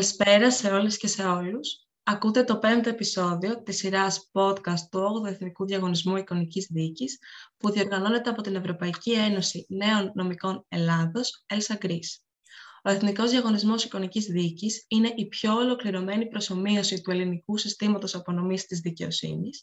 Καλησπέρα 0.00 0.50
σε 0.50 0.70
όλες 0.70 0.96
και 0.96 1.06
σε 1.06 1.22
όλους. 1.24 1.86
Ακούτε 2.02 2.44
το 2.44 2.58
πέμπτο 2.58 2.88
επεισόδιο 2.88 3.62
της 3.62 3.76
σειράς 3.76 4.30
podcast 4.32 4.80
του 4.90 4.98
8ου 4.98 5.26
Εθνικού 5.26 5.66
Διαγωνισμού 5.66 6.16
Εικονικής 6.16 6.66
Δίκης 6.70 7.18
που 7.56 7.70
διοργανώνεται 7.70 8.30
από 8.30 8.42
την 8.42 8.54
Ευρωπαϊκή 8.54 9.12
Ένωση 9.12 9.66
Νέων 9.68 10.12
Νομικών 10.14 10.64
Ελλάδος, 10.68 11.44
ELSA 11.54 11.84
Greece. 11.84 12.29
Ο 12.84 12.90
Εθνικός 12.90 13.30
Διαγωνισμός 13.30 13.84
Εικονικής 13.84 14.24
Δίκης 14.24 14.84
είναι 14.88 15.12
η 15.16 15.26
πιο 15.26 15.54
ολοκληρωμένη 15.54 16.28
προσωμείωση 16.28 17.00
του 17.00 17.10
ελληνικού 17.10 17.56
συστήματος 17.56 18.14
απονομής 18.14 18.66
της 18.66 18.80
δικαιοσύνης. 18.80 19.62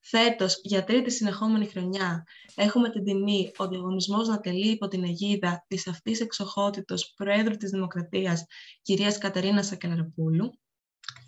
Φέτος, 0.00 0.60
για 0.62 0.84
τρίτη 0.84 1.10
συνεχόμενη 1.10 1.66
χρονιά, 1.66 2.24
έχουμε 2.54 2.90
την 2.90 3.04
τιμή 3.04 3.52
ο 3.56 3.68
διαγωνισμός 3.68 4.28
να 4.28 4.40
τελεί 4.40 4.70
υπό 4.70 4.88
την 4.88 5.04
αιγίδα 5.04 5.64
της 5.68 5.88
αυτής 5.88 6.20
εξοχότητος 6.20 7.12
Προέδρου 7.16 7.56
της 7.56 7.70
Δημοκρατίας, 7.70 8.44
κυρίας 8.82 9.18
Κατερίνα 9.18 9.62
Σακελαροπούλου. 9.62 10.50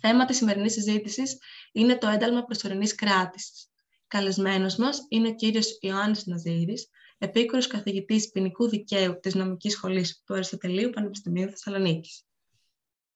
Θέμα 0.01 0.25
της 0.25 0.37
σημερινής 0.37 0.73
συζήτησης 0.73 1.37
είναι 1.71 1.97
το 1.97 2.07
ένταλμα 2.07 2.43
προσωρινής 2.43 2.95
κράτησης. 2.95 3.69
Καλεσμένος 4.07 4.75
μας 4.75 5.05
είναι 5.09 5.27
ο 5.27 5.35
κύριος 5.35 5.77
Ιωάννης 5.81 6.25
Ναζήρης, 6.25 6.89
επίκουρος 7.25 7.67
καθηγητής 7.67 8.29
ποινικού 8.29 8.69
δικαίου 8.69 9.19
της 9.19 9.35
Νομικής 9.35 9.73
Σχολής 9.73 10.21
του 10.25 10.33
Αριστοτελείου 10.33 10.89
Πανεπιστημίου 10.89 11.49
Θεσσαλονίκης. 11.49 12.25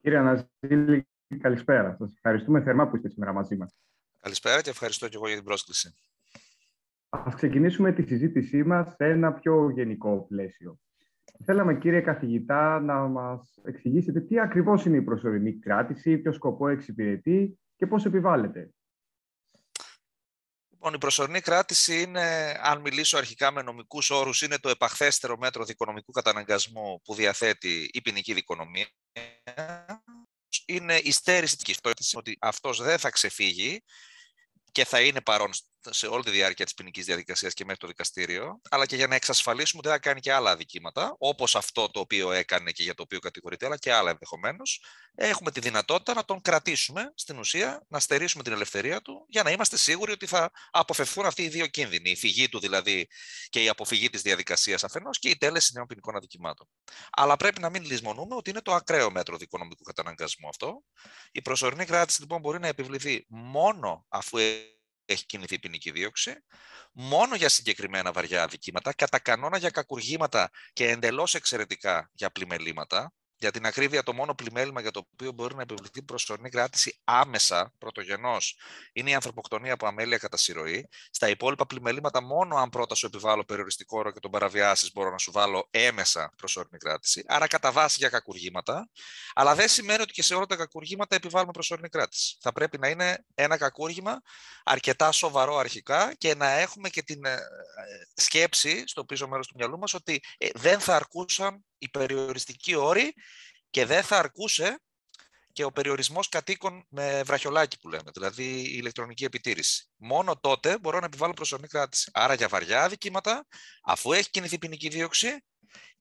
Κύριε 0.02 0.18
Αναζήλη, 0.18 1.08
καλησπέρα. 1.40 1.95
Σας 1.99 2.12
ευχαριστούμε 2.16 2.62
θερμά 2.62 2.88
που 2.88 2.95
είστε 2.95 3.09
σήμερα 3.09 3.34
μαζί 3.34 3.55
μας. 3.55 3.76
Καλησπέρα 4.22 4.62
και 4.62 4.70
ευχαριστώ 4.70 5.08
και 5.08 5.16
εγώ 5.16 5.27
για 5.27 5.35
την 5.35 5.45
πρόσκληση. 5.45 5.94
Ας 7.09 7.35
ξεκινήσουμε 7.35 7.91
τη 7.91 8.04
συζήτησή 8.04 8.63
μας 8.63 8.88
σε 8.95 9.05
ένα 9.05 9.34
πιο 9.34 9.70
γενικό 9.70 10.26
πλαίσιο. 10.30 10.80
Θέλαμε, 11.46 11.77
κύριε 11.77 12.02
καθηγητά, 12.02 12.80
να 12.80 13.07
μας 13.07 13.60
εξηγήσετε 13.63 14.20
τι 14.21 14.40
ακριβώς 14.40 14.85
είναι 14.85 14.98
η 14.98 15.02
προσωρινή 15.02 15.54
κράτηση, 15.54 16.18
ποιο 16.18 16.32
σκοπό 16.32 16.68
εξυπηρετεί 16.68 17.60
και 17.76 17.87
πώς 17.87 18.05
επιβάλλεται. 18.05 18.74
Λοιπόν, 20.82 20.94
η 20.94 20.98
προσωρινή 20.98 21.41
κράτηση 21.41 22.02
είναι, 22.02 22.60
αν 22.62 22.82
μιλήσω 22.82 23.18
αρχικά 23.18 23.52
με 23.52 23.62
νομικούς 23.62 24.10
όρους, 24.10 24.41
είναι 24.41 24.58
το 24.58 24.70
επαχθέστερο 24.70 25.38
μέτρο 25.38 25.66
δικονομικού 25.66 26.12
καταναγκασμού 26.12 27.02
που 27.04 27.16
διαθέτει 27.16 27.90
η 27.94 28.02
ποινική 28.02 28.34
δικονομία. 28.34 28.88
Είναι 30.66 30.96
η 30.96 31.12
στέρηση 31.12 31.58
της 31.58 32.16
ότι 32.16 32.38
αυτός 32.40 32.82
δεν 32.82 32.98
θα 32.98 33.10
ξεφύγει 33.10 33.84
και 34.71 34.86
θα 34.86 35.02
είναι 35.02 35.21
παρόν 35.21 35.52
σε 35.90 36.08
όλη 36.08 36.24
τη 36.24 36.32
διάρκεια 36.32 36.66
της 36.66 36.74
ποινικής 36.74 37.05
διαδικασίας 37.05 37.54
και 37.54 37.63
μέχρι 37.63 37.80
το 37.80 37.88
δικαστήριο, 37.88 38.62
αλλά 38.70 38.85
και 38.85 38.96
για 38.96 39.08
να 39.08 39.16
εξασφαλίσουμε 39.16 39.80
ότι 39.80 39.88
δεν 39.88 39.98
θα 39.98 40.04
κάνει 40.04 40.20
και 40.20 40.34
άλλα 40.34 40.52
αδικήματα, 40.52 41.16
όπως 41.18 41.55
αυτό 41.55 41.90
το 41.90 41.99
οποίο 41.99 42.32
έκανε 42.32 42.71
και 42.71 42.84
για 42.84 42.94
το 42.94 43.04
οποίο 43.04 43.20
κατηγορείται, 43.20 43.66
αλλά 43.66 43.77
και 43.77 43.94
άλλα 43.94 44.10
ενδεχομένως, 44.10 44.84
έχουμε 45.16 45.52
τη 45.52 45.60
δυνατότητα 45.60 46.13
να 46.13 46.26
τον 46.26 46.41
κρατήσουμε 46.41 47.12
στην 47.16 47.38
ουσία, 47.38 47.86
να 47.88 47.99
στερήσουμε 47.99 48.44
την 48.44 48.54
ελευθερία 48.54 49.02
του, 49.02 49.26
για 49.30 49.44
να 49.44 49.52
είμαστε 49.52 49.77
σίγουροι 49.77 50.12
ότι 50.12 50.26
θα 50.26 50.52
αποφευθούν 50.71 51.26
αυτοί 51.26 51.44
οι 51.44 51.49
δύο 51.49 51.68
κίνδυνοι. 51.68 52.10
Η 52.10 52.16
φυγή 52.16 52.49
του 52.49 52.60
δηλαδή 52.60 53.08
και 53.49 53.64
η 53.64 53.70
αποφυγή 53.70 54.10
της 54.10 54.21
διαδικασίας 54.21 54.84
αφενός 54.84 55.20
και 55.20 55.30
η 55.30 55.38
τέλεση 55.38 55.71
νέων 55.74 55.88
ποινικών 55.88 56.16
αδικημάτων. 56.16 56.68
Αλλά 57.10 57.38
πρέπει 57.38 57.62
να 57.62 57.70
μην 57.70 57.84
λησμονούμε 57.84 58.36
ότι 58.36 58.49
είναι 58.49 58.62
το 58.62 58.74
ακραίο 58.74 59.12
μέτρο 59.12 59.38
δικονομικού 59.38 59.84
καταναγκασμού 59.84 60.48
αυτό. 60.48 60.84
Η 61.32 61.41
προσωρινή 61.41 61.86
κράτηση 61.86 62.21
λοιπόν 62.21 62.40
μπορεί 62.40 62.60
να 62.60 62.68
επιβληθεί 62.68 63.26
μόνο 63.30 64.06
αφού 64.09 64.38
έχει 65.09 65.25
κινηθεί 65.25 65.59
ποινική 65.59 65.91
δίωξη, 65.91 66.44
μόνο 66.91 67.35
για 67.35 67.50
συγκεκριμένα 67.50 68.12
βαριά 68.12 68.44
αδικήματα, 68.44 68.94
κατά 68.94 69.19
κανόνα 69.19 69.57
για 69.57 69.69
κακουργήματα 69.69 70.50
και 70.74 70.90
εντελώς 70.90 71.35
εξαιρετικά 71.35 72.09
για 72.13 72.31
πλημελήματα, 72.31 73.13
για 73.40 73.51
την 73.51 73.66
ακρίβεια, 73.66 74.03
το 74.03 74.14
μόνο 74.14 74.36
πλημέλημα 74.36 74.81
για 74.81 74.91
το 74.91 75.08
οποίο 75.14 75.31
μπορεί 75.31 75.56
να 75.56 75.62
επιβληθεί 75.62 76.02
προσωρινή 76.02 76.50
κράτηση 76.50 77.00
άμεσα, 77.03 77.74
πρωτογενώς, 77.78 78.58
είναι 78.94 79.09
η 79.09 79.14
ανθρωποκτονία 79.14 79.74
από 79.74 79.88
αμέλεια 79.88 80.18
κατά 80.18 80.38
συρροή. 80.38 80.88
Στα 81.12 81.30
υπόλοιπα 81.30 81.66
πλημελήματα, 81.66 82.22
μόνο 82.22 82.56
αν 82.56 82.69
πρώτα 82.69 82.96
σου 82.96 83.06
επιβάλλω 83.06 83.44
περιοριστικό 83.44 83.97
όρο 84.00 84.12
και 84.12 84.19
τον 84.19 84.31
παραβιάσεις, 84.31 84.91
μπορώ 84.94 85.12
να 85.12 85.18
σου 85.18 85.31
βάλω 85.31 85.68
έμεσα 85.72 86.34
προσωρινή 86.38 86.78
κράτηση. 86.78 87.24
Άρα, 87.28 87.47
κατά 87.47 87.72
βάση 87.72 87.96
για 88.00 88.09
κακουργήματα. 88.09 88.90
Αλλά 89.34 89.56
δεν 89.56 89.68
σημαίνει 89.68 90.02
ότι 90.02 90.14
και 90.14 90.24
σε 90.24 90.35
όλα 90.35 90.46
τα 90.46 90.56
κακουργήματα 90.56 91.16
επιβάλλουμε 91.16 91.52
προσωρινή 91.52 91.90
κράτηση. 91.90 92.38
Θα 92.41 92.52
πρέπει 92.52 92.78
να 92.78 92.88
είναι 92.88 93.25
ένα 93.35 93.58
κακούργημα 93.58 94.22
αρκετά 94.64 95.12
σοβαρό 95.12 95.58
αρχικά 95.58 96.14
και 96.18 96.35
να 96.35 96.50
έχουμε 96.50 96.90
και 96.90 97.03
την 97.03 97.25
ε, 97.25 97.31
ε, 97.34 97.38
σκέψη 98.14 98.84
στο 98.85 99.06
πίσω 99.06 99.28
μέρος 99.28 99.47
του 99.47 99.53
μυαλού 99.58 99.78
μας 99.78 99.94
ότι 99.94 100.22
ε, 100.38 100.47
δεν 100.53 100.80
θα 100.80 100.96
αρκούσαν 100.96 101.64
οι 101.79 101.90
περιοριστικοί 101.90 102.75
όροι 102.75 103.13
και 103.69 103.85
δεν 103.85 104.03
θα 104.03 104.17
αρκούσε 104.17 104.79
και 105.53 105.63
ο 105.63 105.72
περιορισμός 105.72 106.29
κατοίκων 106.29 106.85
με 106.90 107.23
βραχιολάκι 107.23 107.79
που 107.79 107.90
λέμε, 107.90 108.12
δηλαδή 108.13 108.44
η 108.44 108.72
ηλεκτρονική 108.78 109.23
επιτήρηση. 109.23 109.90
Μόνο 109.95 110.40
τότε 110.40 110.78
μπορώ 110.79 111.00
να 111.00 111.06
επιβάλλω 111.06 111.34
προσωρινή 111.34 111.67
κράτηση. 111.67 112.09
Άρα 112.13 112.34
για 112.34 112.47
βαριά 112.47 112.84
αδικήματα, 112.84 113.47
αφού 113.84 114.12
έχει 114.12 114.29
κινηθεί 114.29 114.57
ποινική 114.57 114.90
δίωξη 114.90 115.44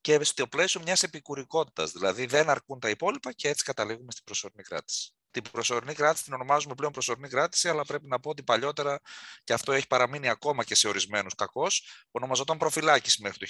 και 0.01 0.23
στο 0.23 0.47
πλαίσιο 0.47 0.81
μιας 0.81 1.03
επικουρικότητας, 1.03 1.91
δηλαδή 1.91 2.25
δεν 2.25 2.49
αρκούν 2.49 2.79
τα 2.79 2.89
υπόλοιπα 2.89 3.31
και 3.31 3.47
έτσι 3.47 3.63
καταλήγουμε 3.63 4.11
στην 4.11 4.23
προσωρινή 4.23 4.63
κράτηση. 4.63 5.13
Την 5.31 5.43
προσωρινή 5.51 5.93
κράτηση 5.93 6.23
την 6.23 6.33
ονομάζουμε 6.33 6.75
πλέον 6.75 6.91
προσωρινή 6.91 7.27
κράτηση, 7.27 7.69
αλλά 7.69 7.85
πρέπει 7.85 8.07
να 8.07 8.19
πω 8.19 8.29
ότι 8.29 8.43
παλιότερα, 8.43 8.99
και 9.43 9.53
αυτό 9.53 9.71
έχει 9.71 9.87
παραμείνει 9.87 10.29
ακόμα 10.29 10.63
και 10.63 10.75
σε 10.75 10.87
ορισμένους 10.87 11.35
κακώς, 11.35 11.87
ονομαζόταν 12.11 12.57
προφυλάκηση 12.57 13.21
μέχρι 13.21 13.37
το 13.37 13.45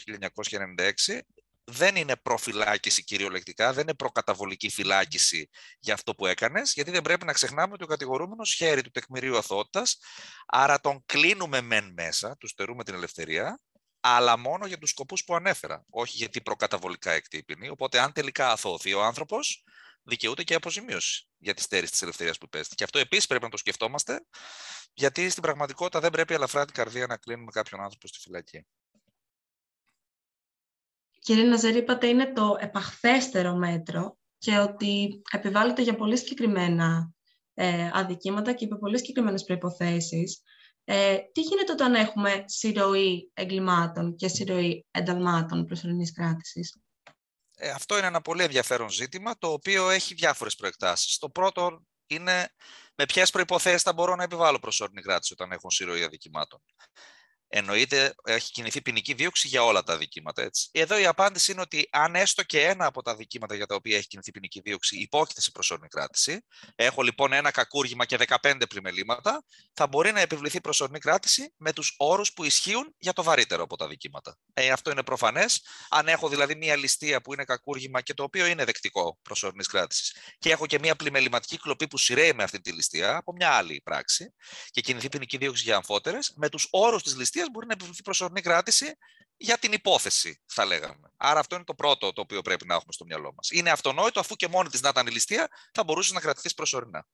1996 0.75 1.19
δεν 1.69 1.95
είναι 1.95 2.15
προφυλάκηση 2.15 3.03
κυριολεκτικά, 3.03 3.73
δεν 3.73 3.83
είναι 3.83 3.93
προκαταβολική 3.93 4.69
φυλάκιση 4.69 5.49
για 5.79 5.93
αυτό 5.93 6.15
που 6.15 6.25
έκανες, 6.25 6.73
γιατί 6.73 6.91
δεν 6.91 7.01
πρέπει 7.01 7.25
να 7.25 7.33
ξεχνάμε 7.33 7.73
ότι 7.73 7.83
ο 7.83 7.87
κατηγορούμενος 7.87 8.53
χέρι 8.53 8.81
του 8.81 8.91
τεκμηρίου 8.91 9.37
αθότητας, 9.37 9.97
άρα 10.45 10.79
τον 10.79 11.03
κλείνουμε 11.05 11.61
μεν 11.61 11.93
μέσα, 11.93 12.37
του 12.37 12.47
στερούμε 12.47 12.83
την 12.83 12.93
ελευθερία, 12.93 13.59
αλλά 13.99 14.37
μόνο 14.37 14.65
για 14.65 14.77
τους 14.77 14.89
σκοπούς 14.89 15.23
που 15.23 15.35
ανέφερα, 15.35 15.85
όχι 15.89 16.17
γιατί 16.17 16.41
προκαταβολικά 16.41 17.11
εκτύπηνη. 17.11 17.69
Οπότε, 17.69 17.99
αν 17.99 18.13
τελικά 18.13 18.51
αθώθη 18.51 18.93
ο 18.93 19.03
άνθρωπος, 19.03 19.63
δικαιούται 20.03 20.43
και 20.43 20.53
αποζημίωση 20.53 21.27
για 21.37 21.53
τη 21.53 21.61
στέρηση 21.61 21.91
της 21.91 22.01
ελευθερίας 22.01 22.37
που 22.37 22.45
υπέστη. 22.45 22.75
Και 22.75 22.83
αυτό 22.83 22.99
επίσης 22.99 23.27
πρέπει 23.27 23.43
να 23.43 23.49
το 23.49 23.57
σκεφτόμαστε, 23.57 24.25
γιατί 24.93 25.29
στην 25.29 25.41
πραγματικότητα 25.41 25.99
δεν 25.99 26.11
πρέπει 26.11 26.33
ελαφρά 26.33 26.65
την 26.65 26.73
καρδία 26.73 27.07
να 27.07 27.17
κλείνουμε 27.17 27.51
κάποιον 27.51 27.81
άνθρωπο 27.81 28.07
στη 28.07 28.19
φυλακή. 28.19 28.65
Κύριε 31.29 31.43
Ναζέρη, 31.43 31.77
είπατε 31.77 32.07
είναι 32.07 32.33
το 32.33 32.57
επαχθέστερο 32.59 33.55
μέτρο 33.55 34.17
και 34.37 34.57
ότι 34.57 35.21
επιβάλλεται 35.31 35.81
για 35.81 35.95
πολύ 35.95 36.17
συγκεκριμένα 36.17 37.13
ε, 37.53 37.89
αδικήματα 37.93 38.53
και 38.53 38.65
υπό 38.65 38.77
πολύ 38.77 38.97
συγκεκριμένες 38.97 39.43
προϋποθέσεις. 39.43 40.41
Ε, 40.83 41.17
τι 41.31 41.41
γίνεται 41.41 41.71
όταν 41.71 41.95
έχουμε 41.95 42.43
συρροή 42.47 43.31
εγκλημάτων 43.33 44.15
και 44.15 44.27
συρροή 44.27 44.85
ενταλμάτων 44.91 45.65
προσωρινής 45.65 46.13
κράτησης; 46.13 46.77
Ε, 47.55 47.69
αυτό 47.69 47.97
είναι 47.97 48.07
ένα 48.07 48.21
πολύ 48.21 48.43
ενδιαφέρον 48.43 48.89
ζήτημα, 48.89 49.37
το 49.37 49.51
οποίο 49.51 49.89
έχει 49.89 50.13
διάφορες 50.13 50.55
προεκτάσεις. 50.55 51.17
Το 51.17 51.29
πρώτο 51.29 51.85
είναι 52.07 52.49
με 52.95 53.05
ποιες 53.05 53.29
προποθέσει 53.29 53.83
θα 53.83 53.93
μπορώ 53.93 54.15
να 54.15 54.23
επιβάλλω 54.23 54.59
προσωρινή 54.59 55.01
κράτηση 55.01 55.33
όταν 55.33 55.51
έχω 55.51 55.69
συρροή 55.69 56.03
αδικημάτων 56.03 56.61
εννοείται 57.49 58.13
έχει 58.23 58.51
κινηθεί 58.51 58.81
ποινική 58.81 59.13
δίωξη 59.13 59.47
για 59.47 59.63
όλα 59.63 59.83
τα 59.83 59.97
δικήματα. 59.97 60.41
Έτσι. 60.41 60.69
Εδώ 60.71 60.97
η 60.97 61.05
απάντηση 61.05 61.51
είναι 61.51 61.61
ότι 61.61 61.87
αν 61.91 62.15
έστω 62.15 62.43
και 62.43 62.65
ένα 62.65 62.85
από 62.85 63.01
τα 63.01 63.15
δικήματα 63.15 63.55
για 63.55 63.65
τα 63.65 63.75
οποία 63.75 63.97
έχει 63.97 64.07
κινηθεί 64.07 64.31
ποινική 64.31 64.59
δίωξη 64.59 64.97
υπόκειται 64.97 65.41
σε 65.41 65.51
προσωρινή 65.51 65.87
κράτηση, 65.87 66.45
έχω 66.75 67.01
λοιπόν 67.01 67.33
ένα 67.33 67.51
κακούργημα 67.51 68.05
και 68.05 68.17
15 68.41 68.61
πλημελήματα, 68.69 69.43
θα 69.73 69.87
μπορεί 69.87 70.11
να 70.11 70.19
επιβληθεί 70.19 70.61
προσωρινή 70.61 70.99
κράτηση 70.99 71.53
με 71.57 71.73
τους 71.73 71.95
όρους 71.97 72.33
που 72.33 72.43
ισχύουν 72.43 72.95
για 72.97 73.13
το 73.13 73.23
βαρύτερο 73.23 73.63
από 73.63 73.75
τα 73.75 73.87
δικήματα. 73.87 74.37
Ε, 74.53 74.69
αυτό 74.69 74.91
είναι 74.91 75.03
προφανές. 75.03 75.61
Αν 75.89 76.07
έχω 76.07 76.29
δηλαδή 76.29 76.55
μία 76.55 76.75
ληστεία 76.75 77.21
που 77.21 77.33
είναι 77.33 77.43
κακούργημα 77.43 78.01
και 78.01 78.13
το 78.13 78.23
οποίο 78.23 78.45
είναι 78.45 78.65
δεκτικό 78.65 79.19
προσωρινής 79.21 79.67
κράτησης, 79.67 80.15
και 80.39 80.51
έχω 80.51 80.65
και 80.65 80.79
μία 80.79 80.95
πλημεληματική 80.95 81.57
κλοπή 81.57 81.87
που 81.87 81.97
σειραίει 81.97 82.33
με 82.33 82.43
αυτή 82.43 82.61
τη 82.61 82.71
ληστεία 82.71 83.15
από 83.15 83.33
μια 83.33 83.49
άλλη 83.49 83.81
πράξη 83.83 84.33
και 84.69 84.81
κινηθεί 84.81 85.09
ποινική 85.09 85.37
δίωξη 85.37 85.63
για 85.63 85.75
αμφότερες, 85.75 86.33
με 86.35 86.49
τους 86.49 86.67
όρους 86.69 87.03
της 87.03 87.15
ληστείας 87.15 87.38
μπορεί 87.51 87.65
να 87.67 87.73
επιβληθεί 87.73 88.01
προσωρινή 88.01 88.41
κράτηση 88.41 88.97
για 89.41 89.57
την 89.57 89.71
υπόθεση, 89.71 90.41
θα 90.45 90.65
λέγαμε. 90.65 91.11
Άρα 91.17 91.39
αυτό 91.39 91.55
είναι 91.55 91.63
το 91.63 91.75
πρώτο 91.75 92.13
το 92.13 92.21
οποίο 92.21 92.41
πρέπει 92.41 92.65
να 92.65 92.75
έχουμε 92.75 92.93
στο 92.93 93.05
μυαλό 93.05 93.33
μας. 93.33 93.49
Είναι 93.49 93.71
αυτονόητο, 93.71 94.19
αφού 94.19 94.35
και 94.35 94.47
μόνη 94.47 94.69
της 94.69 94.81
να 94.81 94.89
ήταν 94.89 95.07
η 95.07 95.11
ληστεία, 95.11 95.47
θα 95.73 95.83
μπορούσε 95.83 96.13
να 96.13 96.19
κρατηθείς 96.19 96.53
προσωρινά. 96.53 97.07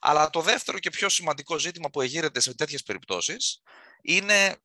Αλλά 0.00 0.30
το 0.30 0.40
δεύτερο 0.40 0.78
και 0.78 0.90
πιο 0.90 1.08
σημαντικό 1.08 1.58
ζήτημα 1.58 1.90
που 1.90 2.00
εγείρεται 2.00 2.40
σε 2.40 2.54
τέτοιες 2.54 2.82
περιπτώσεις 2.82 3.62
είναι 4.02 4.56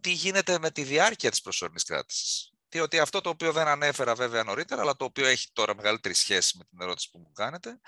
τι 0.00 0.10
γίνεται 0.10 0.58
με 0.58 0.70
τη 0.70 0.82
διάρκεια 0.82 1.30
της 1.30 1.40
προσωρινής 1.40 1.84
κράτησης. 1.84 2.50
Διότι 2.68 2.98
αυτό 2.98 3.20
το 3.20 3.28
οποίο 3.28 3.52
δεν 3.52 3.66
ανέφερα 3.66 4.14
βέβαια 4.14 4.44
νωρίτερα, 4.44 4.80
αλλά 4.80 4.96
το 4.96 5.04
οποίο 5.04 5.26
έχει 5.26 5.48
τώρα 5.52 5.74
μεγαλύτερη 5.74 6.14
σχέση 6.14 6.56
με 6.58 6.64
την 6.64 6.80
ερώτηση 6.80 7.10
που 7.10 7.18
μου 7.18 7.32
κάνετε, 7.32 7.80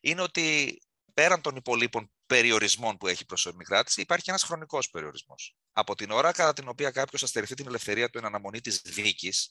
είναι 0.00 0.22
ότι 0.22 0.78
πέραν 1.18 1.40
των 1.40 1.56
υπολείπων 1.56 2.10
περιορισμών 2.26 2.96
που 2.96 3.06
έχει 3.06 3.22
η 3.22 3.26
προσωρινή 3.26 3.64
κράτηση, 3.64 4.00
υπάρχει 4.00 4.30
ένας 4.30 4.42
χρονικός 4.42 4.90
περιορισμός. 4.90 5.56
Από 5.72 5.94
την 5.94 6.10
ώρα 6.10 6.32
κατά 6.32 6.52
την 6.52 6.68
οποία 6.68 6.90
κάποιος 6.90 7.20
θα 7.20 7.26
στερηθεί 7.26 7.54
την 7.54 7.66
ελευθερία 7.66 8.10
του 8.10 8.18
εν 8.18 8.24
αναμονή 8.24 8.60
της 8.60 8.80
δίκης, 8.84 9.50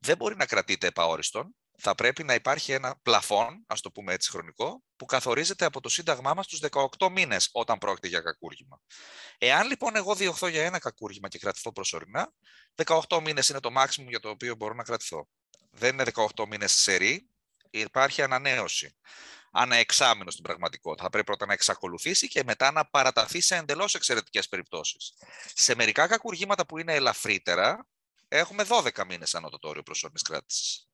δεν 0.00 0.16
μπορεί 0.16 0.36
να 0.36 0.46
κρατείται 0.46 0.86
επαόριστον, 0.86 1.56
θα 1.78 1.94
πρέπει 1.94 2.24
να 2.24 2.34
υπάρχει 2.34 2.72
ένα 2.72 2.98
πλαφόν, 3.02 3.64
ας 3.66 3.80
το 3.80 3.90
πούμε 3.90 4.12
έτσι 4.12 4.30
χρονικό, 4.30 4.82
που 4.96 5.04
καθορίζεται 5.04 5.64
από 5.64 5.80
το 5.80 5.88
Σύνταγμά 5.88 6.34
μας 6.34 6.44
στους 6.44 6.60
18 6.98 7.08
μήνες 7.10 7.48
όταν 7.52 7.78
πρόκειται 7.78 8.08
για 8.08 8.20
κακούργημα. 8.20 8.80
Εάν 9.38 9.66
λοιπόν 9.66 9.96
εγώ 9.96 10.14
διωχθώ 10.14 10.46
για 10.46 10.64
ένα 10.64 10.78
κακούργημα 10.78 11.28
και 11.28 11.38
κρατηθώ 11.38 11.72
προσωρινά, 11.72 12.32
18 12.84 13.20
μήνες 13.22 13.48
είναι 13.48 13.60
το 13.60 13.70
maximum 13.76 14.08
για 14.08 14.20
το 14.20 14.28
οποίο 14.28 14.54
μπορώ 14.54 14.74
να 14.74 14.82
κρατηθώ. 14.82 15.28
Δεν 15.70 15.92
είναι 15.92 16.04
18 16.34 16.46
μήνες 16.46 16.72
σερή, 16.72 17.28
υπάρχει 17.70 18.22
ανανέωση. 18.22 18.94
Ανά 19.50 19.76
εξάμεινο 19.76 20.30
στην 20.30 20.42
πραγματικότητα. 20.42 21.02
Θα 21.02 21.10
πρέπει 21.10 21.26
πρώτα 21.26 21.46
να 21.46 21.52
εξακολουθήσει 21.52 22.28
και 22.28 22.44
μετά 22.44 22.72
να 22.72 22.86
παραταθεί 22.86 23.40
σε 23.40 23.56
εντελώς 23.56 23.94
εξαιρετικές 23.94 24.48
περιπτώσεις. 24.48 25.12
Σε 25.54 25.74
μερικά 25.74 26.06
κακουργήματα 26.06 26.66
που 26.66 26.78
είναι 26.78 26.94
ελαφρύτερα, 26.94 27.86
έχουμε 28.28 28.64
12 28.68 29.04
μήνες 29.06 29.34
ανώτατο 29.34 29.68
όριο 29.68 29.82
προσωρινής 29.82 30.22
κράτησης. 30.22 30.88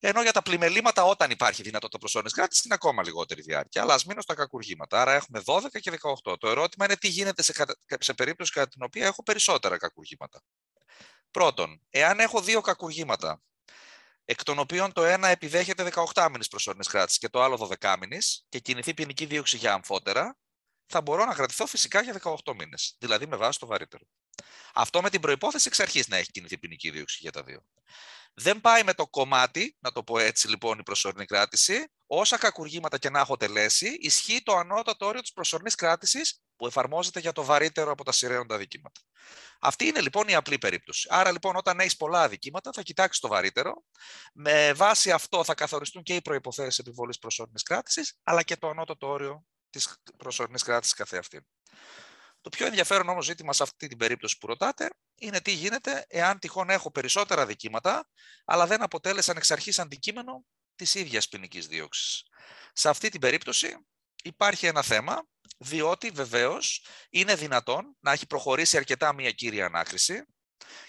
Ενώ 0.00 0.22
για 0.22 0.32
τα 0.32 0.42
πλημελήματα, 0.42 1.04
όταν 1.04 1.30
υπάρχει 1.30 1.62
δυνατότητα 1.62 1.98
προσωρινής 1.98 2.32
κράτησης, 2.32 2.64
είναι 2.64 2.74
ακόμα 2.74 3.02
λιγότερη 3.02 3.42
διάρκεια. 3.42 3.82
Αλλά 3.82 3.94
ας 3.94 4.04
μείνω 4.04 4.20
στα 4.20 4.34
κακουργήματα. 4.34 5.00
Άρα 5.00 5.12
έχουμε 5.12 5.42
12 5.44 5.80
και 5.80 5.90
18. 5.90 6.36
Το 6.38 6.48
ερώτημα 6.48 6.84
είναι 6.84 6.96
τι 6.96 7.08
γίνεται 7.08 7.42
σε, 7.42 7.52
σε 7.98 8.14
περίπτωση 8.14 8.52
κατά 8.52 8.68
την 8.68 8.82
οποία 8.82 9.06
έχω 9.06 9.22
περισσότερα 9.22 9.76
κακουργήματα. 9.76 10.42
Πρώτον, 11.30 11.82
εάν 11.90 12.20
έχω 12.20 12.40
δύο 12.40 12.60
κακουργήματα, 12.60 13.42
εκ 14.30 14.42
των 14.42 14.58
οποίων 14.58 14.92
το 14.92 15.04
ένα 15.04 15.28
επιδέχεται 15.28 15.90
18 16.14 16.28
μήνε 16.30 16.44
προσωρινής 16.50 16.88
κράτησης 16.88 17.18
και 17.18 17.28
το 17.28 17.42
άλλο 17.42 17.76
12 17.80 17.96
μήνε 18.00 18.18
και 18.48 18.58
κινηθεί 18.58 18.94
ποινική 18.94 19.26
δίωξη 19.26 19.56
για 19.56 19.72
αμφότερα, 19.72 20.38
θα 20.86 21.00
μπορώ 21.00 21.24
να 21.24 21.34
κρατηθώ 21.34 21.66
φυσικά 21.66 22.02
για 22.02 22.20
18 22.22 22.54
μήνες. 22.58 22.96
Δηλαδή 22.98 23.26
με 23.26 23.36
βάση 23.36 23.58
το 23.58 23.66
βαρύτερο. 23.66 24.02
Αυτό 24.74 25.02
με 25.02 25.10
την 25.10 25.20
προπόθεση 25.20 25.68
εξ 25.68 25.80
αρχής 25.80 26.08
να 26.08 26.16
έχει 26.16 26.30
κινηθεί 26.30 26.58
ποινική 26.58 26.90
δίωξη 26.90 27.18
για 27.20 27.32
τα 27.32 27.42
δύο. 27.42 27.64
Δεν 28.34 28.60
πάει 28.60 28.82
με 28.82 28.94
το 28.94 29.06
κομμάτι, 29.06 29.76
να 29.80 29.92
το 29.92 30.02
πω 30.02 30.18
έτσι 30.18 30.48
λοιπόν 30.48 30.78
η 30.78 30.82
προσωρινή 30.82 31.24
κράτηση. 31.24 31.92
Όσα 32.06 32.38
κακουργήματα 32.38 32.98
και 32.98 33.10
να 33.10 33.20
έχω 33.20 33.36
τελέσει, 33.36 33.96
ισχύει 34.00 34.42
το 34.42 34.56
ανώτατο 34.56 35.06
όριο 35.06 35.20
της 35.20 35.32
προσωρινής 35.32 35.74
κράτησης 35.74 36.40
που 36.58 36.66
εφαρμόζεται 36.66 37.20
για 37.20 37.32
το 37.32 37.44
βαρύτερο 37.44 37.90
από 37.90 38.04
τα 38.04 38.12
σειραίοντα 38.12 38.54
αδικήματα. 38.54 39.00
Αυτή 39.60 39.86
είναι 39.86 40.00
λοιπόν 40.00 40.28
η 40.28 40.34
απλή 40.34 40.58
περίπτωση. 40.58 41.08
Άρα 41.10 41.32
λοιπόν, 41.32 41.56
όταν 41.56 41.80
έχεις 41.80 41.96
πολλά 41.96 42.22
αδικήματα, 42.22 42.70
θα 42.72 42.82
κοιτάξεις 42.82 43.20
το 43.20 43.28
βαρύτερο. 43.28 43.84
Με 44.32 44.72
βάση 44.72 45.10
αυτό 45.10 45.44
θα 45.44 45.54
καθοριστούν 45.54 46.02
και 46.02 46.14
οι 46.14 46.22
προποθέσει 46.22 46.82
επιβολής 46.86 47.18
προσωρινής 47.18 47.62
κράτησης, 47.62 48.18
αλλά 48.22 48.42
και 48.42 48.56
το 48.56 48.68
ανώτατο 48.68 49.08
όριο 49.08 49.44
της 49.70 49.96
προσωρινής 50.16 50.62
κράτησης 50.62 50.94
καθεαυτήν. 50.94 51.46
Το 52.40 52.48
πιο 52.48 52.66
ενδιαφέρον 52.66 53.08
όμως 53.08 53.24
ζήτημα 53.24 53.52
σε 53.52 53.62
αυτή 53.62 53.86
την 53.86 53.98
περίπτωση 53.98 54.38
που 54.38 54.46
ρωτάτε 54.46 54.90
είναι 55.14 55.40
τι 55.40 55.50
γίνεται 55.50 56.04
εάν 56.08 56.38
τυχόν 56.38 56.70
έχω 56.70 56.90
περισσότερα 56.90 57.46
δικήματα, 57.46 58.08
αλλά 58.44 58.66
δεν 58.66 58.82
αποτέλεσαν 58.82 59.36
εξ 59.36 59.50
αρχής 59.50 59.78
αντικείμενο 59.78 60.44
της 60.74 60.94
ίδιας 60.94 61.28
ποινικής 61.28 61.66
δίωξης. 61.66 62.22
Σε 62.72 62.88
αυτή 62.88 63.08
την 63.08 63.20
περίπτωση 63.20 63.76
υπάρχει 64.22 64.66
ένα 64.66 64.82
θέμα, 64.82 65.26
διότι 65.58 66.10
βεβαίως 66.10 66.86
είναι 67.10 67.34
δυνατόν 67.34 67.96
να 68.00 68.12
έχει 68.12 68.26
προχωρήσει 68.26 68.76
αρκετά 68.76 69.12
μια 69.12 69.30
κύρια 69.30 69.66
ανάκριση 69.66 70.24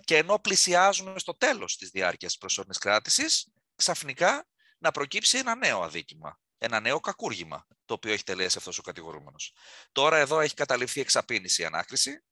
και 0.04 0.18
ενώ 0.18 0.40
πλησιάζουμε 0.40 1.20
στο 1.20 1.38
τέλος 1.38 1.78
της 1.78 1.90
διάρκειας 1.90 2.32
της 2.32 2.40
προσωρινής 2.40 2.78
κράτησης, 2.78 3.54
ξαφνικά 3.76 4.48
να 4.78 4.92
προκύψει 4.92 5.38
ένα 5.38 5.56
νέο 5.56 5.82
αδίκημα 5.82 6.40
ένα 6.60 6.80
νέο 6.80 7.00
κακούργημα 7.00 7.68
το 7.86 7.94
οποίο 7.94 8.14
έχει 8.14 8.24
τελέσει 8.24 8.58
αυτός 8.58 8.78
ο 8.78 8.82
κατηγορούμενος. 8.82 9.54
Τώρα 9.92 10.18
εδώ 10.18 10.40
έχει 10.40 10.54
καταληφθεί 10.54 11.02
εξαπίνηση 11.02 11.62
η 11.62 11.66
ανάκριση. 11.66 12.24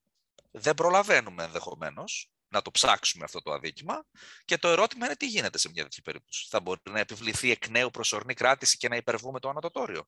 Δεν 0.51 0.73
προλαβαίνουμε 0.73 1.43
ενδεχομένως 1.43 2.31
να 2.47 2.61
το 2.61 2.71
ψάξουμε 2.71 3.23
αυτό 3.23 3.41
το 3.41 3.51
αδίκημα. 3.51 4.05
Και 4.45 4.57
το 4.57 4.67
ερώτημα 4.67 5.05
είναι 5.05 5.15
τι 5.15 5.27
γίνεται 5.27 5.57
σε 5.57 5.69
μια 5.69 5.83
τέτοια 5.83 6.01
περίπτωση; 6.03 6.47
Θα 6.49 6.59
μπορεί 6.59 6.79
να 6.89 6.99
επιβληθεί 6.99 7.51
εκ 7.51 7.67
νέου 7.67 7.89
προσωρινή 7.89 8.33
κράτηση 8.33 8.77
και 8.77 8.87
να 8.87 8.95
υπερβούμε 8.95 9.39
το 9.39 9.49
ανατοτόριο; 9.49 10.07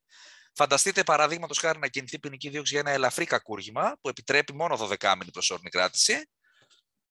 Φανταστείτε, 0.53 1.03
παραδείγματος 1.03 1.57
χάρη, 1.57 1.80
να 1.80 1.88
κινηθεί 1.88 2.19
ποινική 2.19 2.50
δίωξη 2.50 2.71
για 2.71 2.81
ένα 2.81 2.91
ελαφρύ 2.91 3.25
κακούργημα 3.25 3.97
που 4.01 4.09
επιτρέπει 4.09 4.53
μόνο 4.53 4.75
12 4.75 5.13
μήνη 5.18 5.31
προσωρινή 5.31 5.69
κράτηση. 5.69 6.30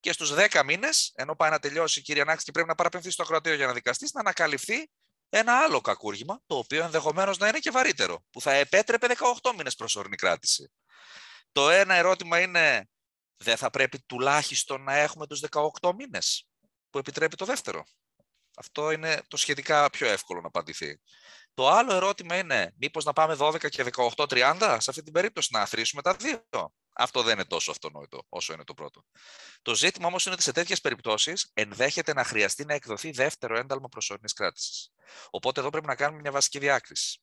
Και 0.01 0.13
στους 0.13 0.33
10 0.35 0.63
μήνες, 0.65 1.13
ενώ 1.15 1.37
πάει 1.37 1.51
να 1.51 1.59
τελειώσει 1.59 1.99
η 1.99 2.03
κυρία 2.03 2.23
Ανάκριση 2.23 2.47
και 2.47 2.53
πρέπει 2.53 2.69
να 2.69 2.75
παραπεμφθεί 2.75 3.11
στο 3.11 3.23
ακροατήριο 3.23 3.57
για 3.59 3.67
να 3.67 3.73
δικαστείς, 3.73 4.13
να 4.13 4.21
ανακαλυφθεί 4.21 4.91
ένα 5.29 5.59
άλλο 5.59 5.81
κακούργημα, 5.81 6.41
το 6.47 6.57
οποίο 6.57 6.85
ενδεχομένως 6.85 7.39
να 7.39 7.49
είναι 7.49 7.59
και 7.59 7.71
βαρύτερο, 7.71 8.25
που 8.31 8.41
θα 8.41 8.53
επέτρεπε 8.53 9.07
18 9.43 9.53
μήνες 9.57 9.75
προσωρινή 9.75 10.17
κράτηση. 10.17 10.73
Το 11.53 11.71
ένα 11.71 11.95
ερώτημα 11.95 12.41
είναι, 12.41 12.89
δεν 13.39 13.57
θα 13.57 13.71
πρέπει 13.71 14.01
τουλάχιστον 14.01 14.83
να 14.83 14.95
έχουμε 14.95 15.27
τους 15.27 15.43
18 15.81 15.93
μήνες 15.97 16.49
που 16.91 16.99
επιτρέπει 16.99 17.37
το 17.37 17.45
δεύτερο. 17.45 17.85
Αυτό 18.57 18.91
είναι 18.91 19.23
το 19.29 19.37
σχετικά 19.37 19.91
πιο 19.91 20.07
εύκολο 20.07 20.41
να 20.41 20.47
απαντηθεί. 20.47 21.01
Το 21.55 21.69
άλλο 21.69 21.95
ερώτημα 21.95 22.37
είναι, 22.37 22.75
μήπως 22.77 23.05
να 23.05 23.13
πάμε 23.13 23.37
12 23.39 23.69
και 23.69 23.85
18-30, 24.17 24.77
σε 24.81 24.91
αυτή 24.91 25.03
την 25.03 25.13
περίπτωση 25.13 25.49
να 25.53 25.61
αθροίσουμε 25.61 26.03
τα 26.03 26.15
δύο. 26.15 26.45
Αυτό 27.01 27.23
δεν 27.23 27.33
είναι 27.33 27.45
τόσο 27.45 27.71
αυτονόητο 27.71 28.27
όσο 28.29 28.53
είναι 28.53 28.65
το 28.65 28.75
πρώτο. 28.75 29.05
Το 29.63 29.75
ζήτημα 29.75 30.07
όμως 30.07 30.25
είναι 30.25 30.35
ότι 30.35 30.43
σε 30.43 30.53
τέτοιες 30.53 30.81
περιπτώσεις 30.81 31.51
ενδέχεται 31.55 32.13
να 32.13 32.25
χρειαστεί 32.25 32.65
να 32.65 32.75
εκδοθεί 32.75 33.11
δεύτερο 33.11 33.59
ένταλμα 33.59 33.89
προσωρινής 33.89 34.33
κράτησης. 34.33 34.93
Οπότε 35.31 35.61
εδώ 35.61 35.71
πρέπει 35.71 35.87
να 35.87 35.95
κάνουμε 35.95 36.21
μια 36.21 36.31
βασική 36.31 36.59
διάκριση. 36.59 37.21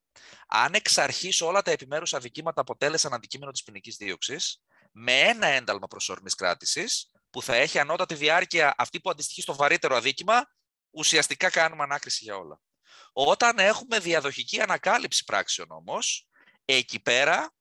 Αν 0.47 0.73
εξ 0.73 0.97
αρχής 0.97 1.41
όλα 1.41 1.61
τα 1.61 1.71
επιμέρους 1.71 2.13
αδικήματα 2.13 2.61
αποτέλεσαν 2.61 3.13
αντικείμενο 3.13 3.51
της 3.51 3.63
ποινικής 3.63 3.95
δίωξης, 3.95 4.61
με 4.97 5.19
ένα 5.19 5.47
ένταλμα 5.47 5.87
προσωρινής 5.87 6.35
κράτησης, 6.35 7.11
που 7.29 7.41
θα 7.41 7.55
έχει 7.55 7.79
ανώτατη 7.79 8.15
διάρκεια 8.15 8.73
αυτή 8.77 8.99
που 8.99 9.09
αντιστοιχεί 9.09 9.41
στο 9.41 9.55
βαρύτερο 9.55 9.95
αδίκημα, 9.95 10.45
ουσιαστικά 10.91 11.49
κάνουμε 11.49 11.83
ανάκριση 11.83 12.23
για 12.23 12.35
όλα. 12.35 12.61
Όταν 13.13 13.59
έχουμε 13.59 13.99
διαδοχική 13.99 14.61
ανακάλυψη 14.61 15.23
πράξεων 15.23 15.71
όμως, 15.71 16.29
εκεί 16.65 16.99
πέρα 16.99 17.53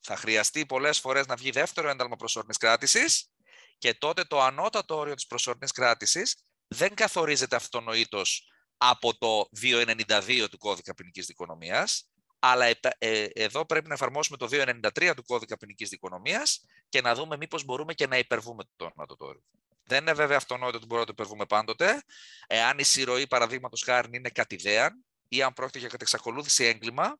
θα 0.00 0.16
χρειαστεί 0.16 0.66
πολλές 0.66 0.98
φορές 0.98 1.26
να 1.26 1.36
βγει 1.36 1.50
δεύτερο 1.50 1.88
ένταλμα 1.88 2.16
προσωρινής 2.16 2.56
κράτησης 2.56 3.30
και 3.78 3.94
τότε 3.94 4.24
το 4.24 4.40
ανώτατο 4.40 4.96
όριο 4.96 5.14
της 5.14 5.26
προσωρινής 5.26 5.72
κράτησης 5.72 6.44
δεν 6.66 6.94
καθορίζεται 6.94 7.56
αυτονοήτως 7.56 8.50
από 8.76 9.18
το 9.18 9.48
292 9.60 10.46
του 10.50 10.58
κώδικα 10.58 10.94
ποινικής 10.94 11.26
δικονομίας, 11.26 12.09
αλλά 12.40 12.66
ε, 12.98 13.24
εδώ 13.32 13.66
πρέπει 13.66 13.88
να 13.88 13.94
εφαρμόσουμε 13.94 14.36
το 14.36 14.48
293 14.50 15.12
του 15.16 15.24
κώδικα 15.24 15.56
ποινικής 15.56 15.88
δικονομίας 15.88 16.64
και 16.88 17.00
να 17.00 17.14
δούμε 17.14 17.36
μήπως 17.36 17.64
μπορούμε 17.64 17.94
και 17.94 18.06
να 18.06 18.18
υπερβούμε 18.18 18.62
το 18.76 18.90
ανώτατο 18.96 19.26
όριο. 19.26 19.42
Δεν 19.84 20.00
είναι 20.00 20.12
βέβαια 20.12 20.36
αυτονόητο 20.36 20.76
ότι 20.76 20.86
μπορούμε 20.86 21.06
να 21.06 21.14
το 21.14 21.22
υπερβούμε 21.22 21.46
πάντοτε. 21.46 22.02
Εάν 22.46 22.78
η 22.78 22.82
συρροή 22.82 23.26
παραδείγματος 23.26 23.82
χάρη 23.82 24.08
είναι 24.12 24.28
κατηδέαν 24.28 25.04
ή 25.28 25.42
αν 25.42 25.52
πρόκειται 25.52 25.78
για 25.78 25.88
κατεξακολούθηση 25.88 26.64
έγκλημα, 26.64 27.18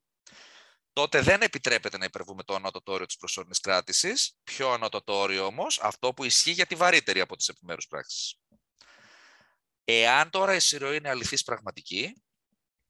τότε 0.93 1.21
δεν 1.21 1.43
επιτρέπεται 1.43 1.99
να 1.99 2.05
υπερβούμε 2.05 2.43
το 2.43 2.55
ανώτατο 2.55 2.93
όριο 2.93 3.07
της 3.07 3.17
προσωρινής 3.17 3.61
κράτησης. 3.61 4.37
Πιο 4.45 4.71
ανώτατο 4.71 5.19
όριο 5.19 5.47
όμως, 5.47 5.81
αυτό 5.83 6.13
που 6.15 6.25
ισχύει 6.25 6.51
για 6.51 6.67
τη 6.67 6.75
βαρύτερη 6.75 7.21
από 7.21 7.37
τις 7.37 7.49
επιμέρους 7.49 7.87
πράξεις. 7.87 8.35
Εάν 9.85 10.31
τώρα 10.31 10.55
η 10.55 10.61
συρροή 10.61 10.97
είναι 10.97 11.09
αληθής 11.09 11.43
πραγματική, 11.43 12.23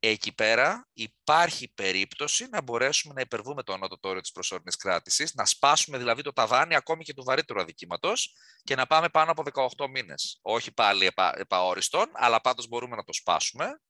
εκεί 0.01 0.35
πέρα 0.35 0.89
υπάρχει 0.93 1.73
περίπτωση 1.75 2.47
να 2.51 2.63
μπορέσουμε 2.63 3.15
να 3.15 3.21
υπερβούμε 3.21 3.63
το 3.63 3.73
ανώτατο 3.73 4.09
όριο 4.09 4.21
της 4.21 4.33
προσωρινής 4.33 4.77
κράτησης, 4.77 5.35
να 5.35 5.47
σπάσουμε 5.47 5.99
δηλαδή 5.99 6.23
το 6.23 6.33
ταβάνι 6.33 6.75
ακόμη 6.75 7.05
και 7.05 7.15
του 7.15 7.25
βαρύτερου 7.25 7.61
αδικήματος 7.61 8.35
και 8.63 8.75
να 8.75 8.87
πάμε 8.87 9.09
πάνω 9.09 9.31
από 9.31 9.43
18 9.77 9.89
μήνες. 9.89 10.39
Όχι 10.43 10.73
πάλι 10.73 11.07
επα, 11.07 11.33
επαόριστον, 11.39 12.11
αλλά 12.13 12.41
πάντως 12.41 12.69
μπορούμε 12.69 12.97
να 12.97 13.05
το 13.05 13.13
σπάσουμε 13.13 13.81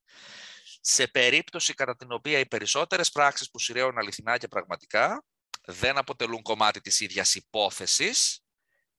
σε 0.80 1.06
περίπτωση 1.06 1.74
κατά 1.74 1.96
την 1.96 2.12
οποία 2.12 2.38
οι 2.38 2.46
περισσότερες 2.46 3.10
πράξεις 3.10 3.50
που 3.50 3.58
σειραίουν 3.58 3.98
αληθινά 3.98 4.38
και 4.38 4.48
πραγματικά 4.48 5.24
δεν 5.64 5.98
αποτελούν 5.98 6.42
κομμάτι 6.42 6.80
της 6.80 7.00
ίδιας 7.00 7.34
υπόθεσης 7.34 8.44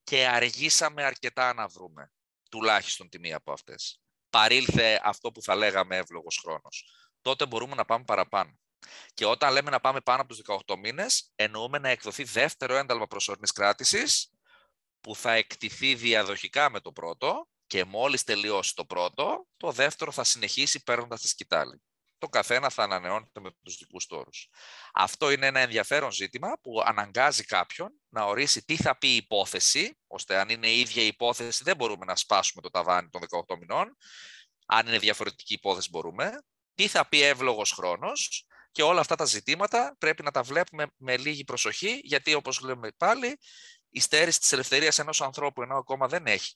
και 0.04 0.28
αργήσαμε 0.28 1.04
αρκετά 1.04 1.54
να 1.54 1.68
βρούμε 1.68 2.12
τουλάχιστον 2.50 3.10
τη 3.10 3.20
μία 3.20 3.36
από 3.36 3.52
αυτές. 3.52 4.01
Παρήλθε 4.32 5.02
αυτό 5.04 5.32
που 5.32 5.42
θα 5.42 5.56
λέγαμε 5.56 5.98
εύλογος 5.98 6.40
χρόνος. 6.44 6.86
Τότε 7.22 7.46
μπορούμε 7.46 7.76
να 7.76 7.86
πάμε 7.86 8.04
παραπάνω. 8.04 8.60
Και 9.14 9.26
όταν 9.26 9.54
λέμε 9.54 9.70
να 9.70 9.80
πάμε 9.80 10.02
πάνω 10.02 10.22
από 10.22 10.30
τους 10.30 10.42
18 10.68 10.76
μήνες, 10.78 11.32
εννοούμε 11.36 11.78
να 11.78 11.90
εκδοθεί 11.90 12.24
δεύτερο 12.24 12.76
ένταλμα 12.76 13.08
προσωρινής 13.08 13.52
κράτησης, 13.52 14.32
που 15.02 15.16
θα 15.16 15.32
εκτιθεί 15.34 15.96
διαδοχικά 15.96 16.70
με 16.70 16.80
το 16.80 16.92
πρώτο 16.92 17.48
και 17.68 17.86
μόλις 17.86 18.24
τελειώσει 18.24 18.76
το 18.76 18.86
πρώτο, 18.86 19.48
το 19.58 19.72
δεύτερο 19.72 20.12
θα 20.12 20.24
συνεχίσει 20.24 20.84
παίρνοντας 20.84 21.22
τη 21.22 21.28
σκητάλη. 21.28 21.82
Το 22.22 22.28
καθένα 22.28 22.70
θα 22.70 22.84
ανανεώνεται 22.84 23.40
με 23.40 23.52
τους 23.64 23.78
δικούς 23.78 24.06
του 24.06 24.18
όρους. 24.20 24.50
Αυτό 24.94 25.32
είναι 25.32 25.46
ένα 25.46 25.60
ενδιαφέρον 25.60 26.12
ζήτημα 26.12 26.58
που 26.62 26.82
αναγκάζει 26.86 27.44
κάποιον 27.44 27.92
να 28.10 28.24
ορίσει 28.24 28.66
τι 28.66 28.76
θα 28.76 28.98
πει 28.98 29.08
η 29.08 29.16
υπόθεση, 29.16 29.98
ώστε 30.08 30.40
αν 30.40 30.50
είναι 30.50 30.68
η 30.68 30.80
ίδια 30.80 31.04
η 31.04 31.08
υπόθεση 31.08 31.64
δεν 31.64 31.76
μπορούμε 31.76 32.06
να 32.06 32.16
σπάσουμε 32.16 32.62
το 32.62 32.70
ταβάνι 32.70 33.10
των 33.10 33.22
18 33.48 33.58
μηνών. 33.60 33.98
Αν 34.66 34.88
είναι 34.88 34.98
διαφορετική 34.98 35.54
υπόθεση 35.54 35.90
μπορούμε. 35.92 36.32
Τι 36.76 36.88
θα 36.88 37.08
πει 37.08 37.22
εύλογος 37.22 37.72
χρόνος 37.72 38.46
και 38.72 38.84
όλα 38.84 39.00
αυτά 39.00 39.16
τα 39.16 39.26
ζητήματα 39.26 39.96
πρέπει 40.00 40.24
να 40.24 40.32
τα 40.32 40.44
βλέπουμε 40.44 40.88
με 40.98 41.18
λίγη 41.18 41.44
προσοχή, 41.44 42.00
γιατί 42.04 42.34
όπως 42.34 42.60
λέμε 42.60 42.92
πάλι, 42.98 43.38
η 43.90 44.00
στέρηση 44.00 44.40
της 44.40 44.52
ελευθερίας 44.52 45.00
ενός 45.00 45.22
ανθρώπου 45.22 45.62
ενώ 45.62 45.78
ακόμα 45.78 46.08
δεν 46.08 46.26
έχει 46.26 46.56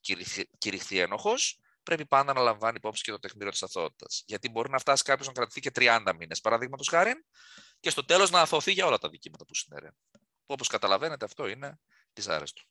κηρυχθεί 0.58 1.00
ένοχος, 1.00 1.60
πρέπει 1.86 2.06
πάντα 2.06 2.34
να 2.34 2.42
λαμβάνει 2.42 2.76
υπόψη 2.78 3.04
και 3.04 3.12
το 3.12 3.20
τεκμήριο 3.20 3.52
της 3.52 3.64
αθωότητας. 3.64 4.24
Γιατί 4.26 4.50
μπορεί 4.50 4.70
να 4.70 4.78
φτάσει 4.78 5.04
κάποιος 5.04 5.28
να 5.28 5.34
κρατηθεί 5.34 5.60
και 5.60 5.72
30 5.76 6.14
μήνες, 6.18 6.42
παραδείγματος 6.42 6.88
χάρη, 6.88 7.26
και 7.80 7.90
στο 7.90 8.06
τέλος 8.06 8.32
να 8.32 8.42
αθωθεί 8.42 8.72
για 8.72 8.86
όλα 8.86 8.98
τα 8.98 9.10
δικήματα 9.10 9.46
που 9.46 9.56
συνέρεαν. 9.56 9.96
Όπως 10.46 10.68
καταλαβαίνετε, 10.68 11.26
αυτό 11.26 11.48
είναι 11.48 11.80
δυσάρεστο. 12.14 12.62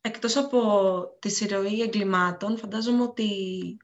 Εκτός 0.00 0.36
από 0.36 0.60
τη 1.18 1.28
συρροή 1.28 1.80
εγκλημάτων, 1.82 2.58
φαντάζομαι 2.58 3.02
ότι 3.02 3.28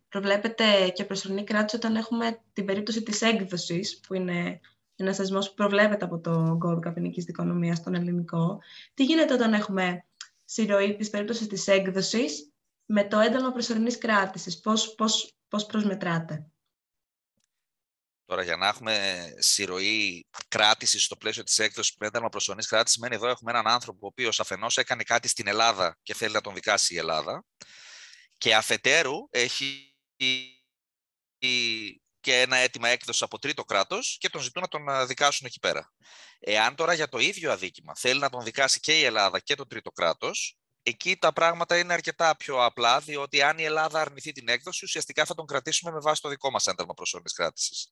προβλέπεται 0.08 0.88
και 0.88 1.04
προσωρινή 1.04 1.44
κράτηση 1.44 1.76
όταν 1.76 1.96
έχουμε 1.96 2.42
την 2.52 2.64
περίπτωση 2.64 3.02
της 3.02 3.22
έκδοσης, 3.22 4.00
που 4.00 4.14
είναι 4.14 4.60
ένας 4.96 5.16
θεσμός 5.16 5.48
που 5.48 5.54
προβλέπεται 5.54 6.04
από 6.04 6.18
το 6.18 6.56
κώδικα 6.58 6.92
ποινικής 6.92 7.24
δικονομίας 7.24 7.78
στον 7.78 7.94
ελληνικό. 7.94 8.58
Τι 8.94 9.04
γίνεται 9.04 9.34
όταν 9.34 9.52
έχουμε 9.54 10.04
συρροή 10.44 10.96
της 10.96 11.10
περίπτωσης 11.10 11.46
της 11.46 11.66
έκδοσης 11.66 12.53
με 12.84 13.04
το 13.04 13.18
ένταλμα 13.18 13.52
προσωρινής 13.52 13.98
κράτησης, 13.98 14.60
πώς 14.60 14.94
πώς, 14.94 15.32
πώς 15.48 15.66
προσμετράτε; 15.66 16.48
Τώρα, 18.26 18.42
για 18.42 18.56
να 18.56 18.68
έχουμε 18.68 19.26
συρροή 19.38 20.26
κράτησης 20.48 21.04
στο 21.04 21.16
πλαίσιο 21.16 21.42
της 21.42 21.58
έκδοσης 21.58 21.94
με 21.98 22.06
ένταλμα 22.06 22.28
προσωρινής 22.28 22.66
κράτησης, 22.66 22.94
σημαίνει 22.94 23.14
εδώ 23.14 23.28
έχουμε 23.28 23.50
έναν 23.50 23.66
άνθρωπο 23.66 23.98
ο 24.02 24.06
οποίος 24.06 24.40
αφενός 24.40 24.76
έκανε 24.76 25.02
κάτι 25.02 25.28
στην 25.28 25.46
Ελλάδα 25.46 25.98
και 26.02 26.14
θέλει 26.14 26.32
να 26.32 26.40
τον 26.40 26.54
δικάσει 26.54 26.94
η 26.94 26.98
Ελλάδα, 26.98 27.44
και 28.38 28.54
αφετέρου 28.54 29.16
έχει 29.30 29.96
και 32.20 32.40
ένα 32.40 32.56
αίτημα 32.56 32.88
έκδοσης 32.88 33.22
από 33.22 33.38
τρίτο 33.38 33.64
κράτος 33.64 34.16
και 34.20 34.28
τον 34.28 34.40
ζητούν 34.40 34.62
να 34.62 34.68
τον 34.68 34.88
ε, 34.88 35.04
δικάσουν 35.04 35.46
εκεί 35.46 35.58
πέρα. 35.58 35.92
Εάν 36.38 36.74
τώρα 36.74 36.94
για 36.94 37.08
το 37.08 37.18
ίδιο 37.18 37.52
αδίκημα 37.52 37.94
θέλει 37.96 38.20
να 38.20 38.30
τον 38.30 38.44
δικάσει 38.44 38.80
και 38.80 38.98
η 38.98 39.04
Ελλάδα 39.04 39.40
και 39.40 39.54
το 39.54 39.66
τρίτο 39.66 39.90
κράτος, 39.90 40.58
εκεί 40.86 41.16
τα 41.16 41.32
πράγματα 41.32 41.78
είναι 41.78 41.92
αρκετά 41.92 42.36
πιο 42.36 42.64
απλά, 42.64 43.00
διότι 43.00 43.42
αν 43.42 43.58
η 43.58 43.64
Ελλάδα 43.64 44.00
αρνηθεί 44.00 44.32
την 44.32 44.48
έκδοση, 44.48 44.84
ουσιαστικά 44.84 45.24
θα 45.24 45.34
τον 45.34 45.46
κρατήσουμε 45.46 45.92
με 45.92 46.00
βάση 46.00 46.22
το 46.22 46.28
δικό 46.28 46.50
μας 46.50 46.66
ένταλμα 46.66 46.94
προσωρινής 46.94 47.32
κράτησης. 47.32 47.90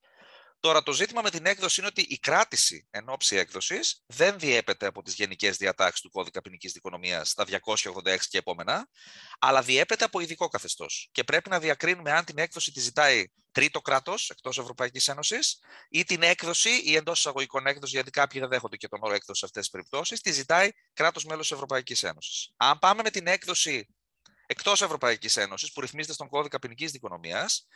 Τώρα, 0.63 0.83
το 0.83 0.93
ζήτημα 0.93 1.23
με 1.23 1.31
την 1.31 1.47
έκδοση 1.47 1.81
είναι 1.81 1.89
ότι 1.89 2.01
η 2.01 2.19
κράτηση 2.19 2.87
εν 2.91 3.09
ώψη 3.09 3.37
έκδοσης 3.37 4.03
δεν 4.07 4.39
διέπεται 4.39 4.87
από 4.87 5.03
τις 5.03 5.15
γενικές 5.15 5.57
διατάξεις 5.57 6.01
του 6.01 6.11
κώδικα 6.11 6.41
ποινικής 6.41 6.73
δικονομίας, 6.73 7.35
τα 7.35 7.45
286 7.45 8.29
και 8.29 8.39
επόμενα, 8.39 8.89
αλλά 9.39 9.63
διέπεται 9.63 10.05
από 10.05 10.21
ειδικό 10.21 10.49
καθεστώς. 10.49 11.09
Και 11.13 11.25
πρέπει 11.25 11.51
να 11.51 11.59
διακρίνουμε 11.59 12.13
αν 12.13 12.25
την 12.25 12.39
έκδοση 12.39 12.73
τη 12.73 12.81
ζητάει 12.81 13.33
τρίτο 13.53 13.81
κράτος 13.81 14.31
εκτός 14.31 14.59
Ευρωπαϊκής 14.59 15.09
Ένωσης 15.09 15.59
ή 15.89 16.05
την 16.05 16.23
έκδοση 16.23 16.71
ή 16.85 16.95
εντός 16.97 17.19
εισαγωγικών 17.19 17.67
έκδοση, 17.67 17.95
γιατί 17.95 18.11
κάποιοι 18.11 18.41
δεν 18.41 18.49
δέχονται 18.49 18.77
και 18.77 18.89
τον 18.89 18.99
όρο 19.03 19.15
έκδοση 19.15 19.39
σε 19.39 19.47
αυτές 19.47 19.63
τις 19.63 19.71
περιπτώσεις, 19.71 20.21
τη 20.21 20.33
ζητάει 20.33 20.69
κράτος 20.93 21.25
μέλος 21.25 21.53
Ευρωπαϊκής 21.53 22.03
Ένωσης. 22.03 22.53
Αν 22.57 22.79
πάμε 22.79 23.03
με 23.03 23.11
την 23.11 23.27
έκδοση 23.27 23.89
εκτός 24.47 24.83
Ευρωπαϊκής 24.83 25.37
Ένωσης, 25.37 25.73
που 25.73 25.81
ρυθμίζεται 25.81 26.15
στον 26.15 26.29
κώδικα 26.29 26.59
ποινικής 26.59 26.91
δικονομίας, 26.91 27.67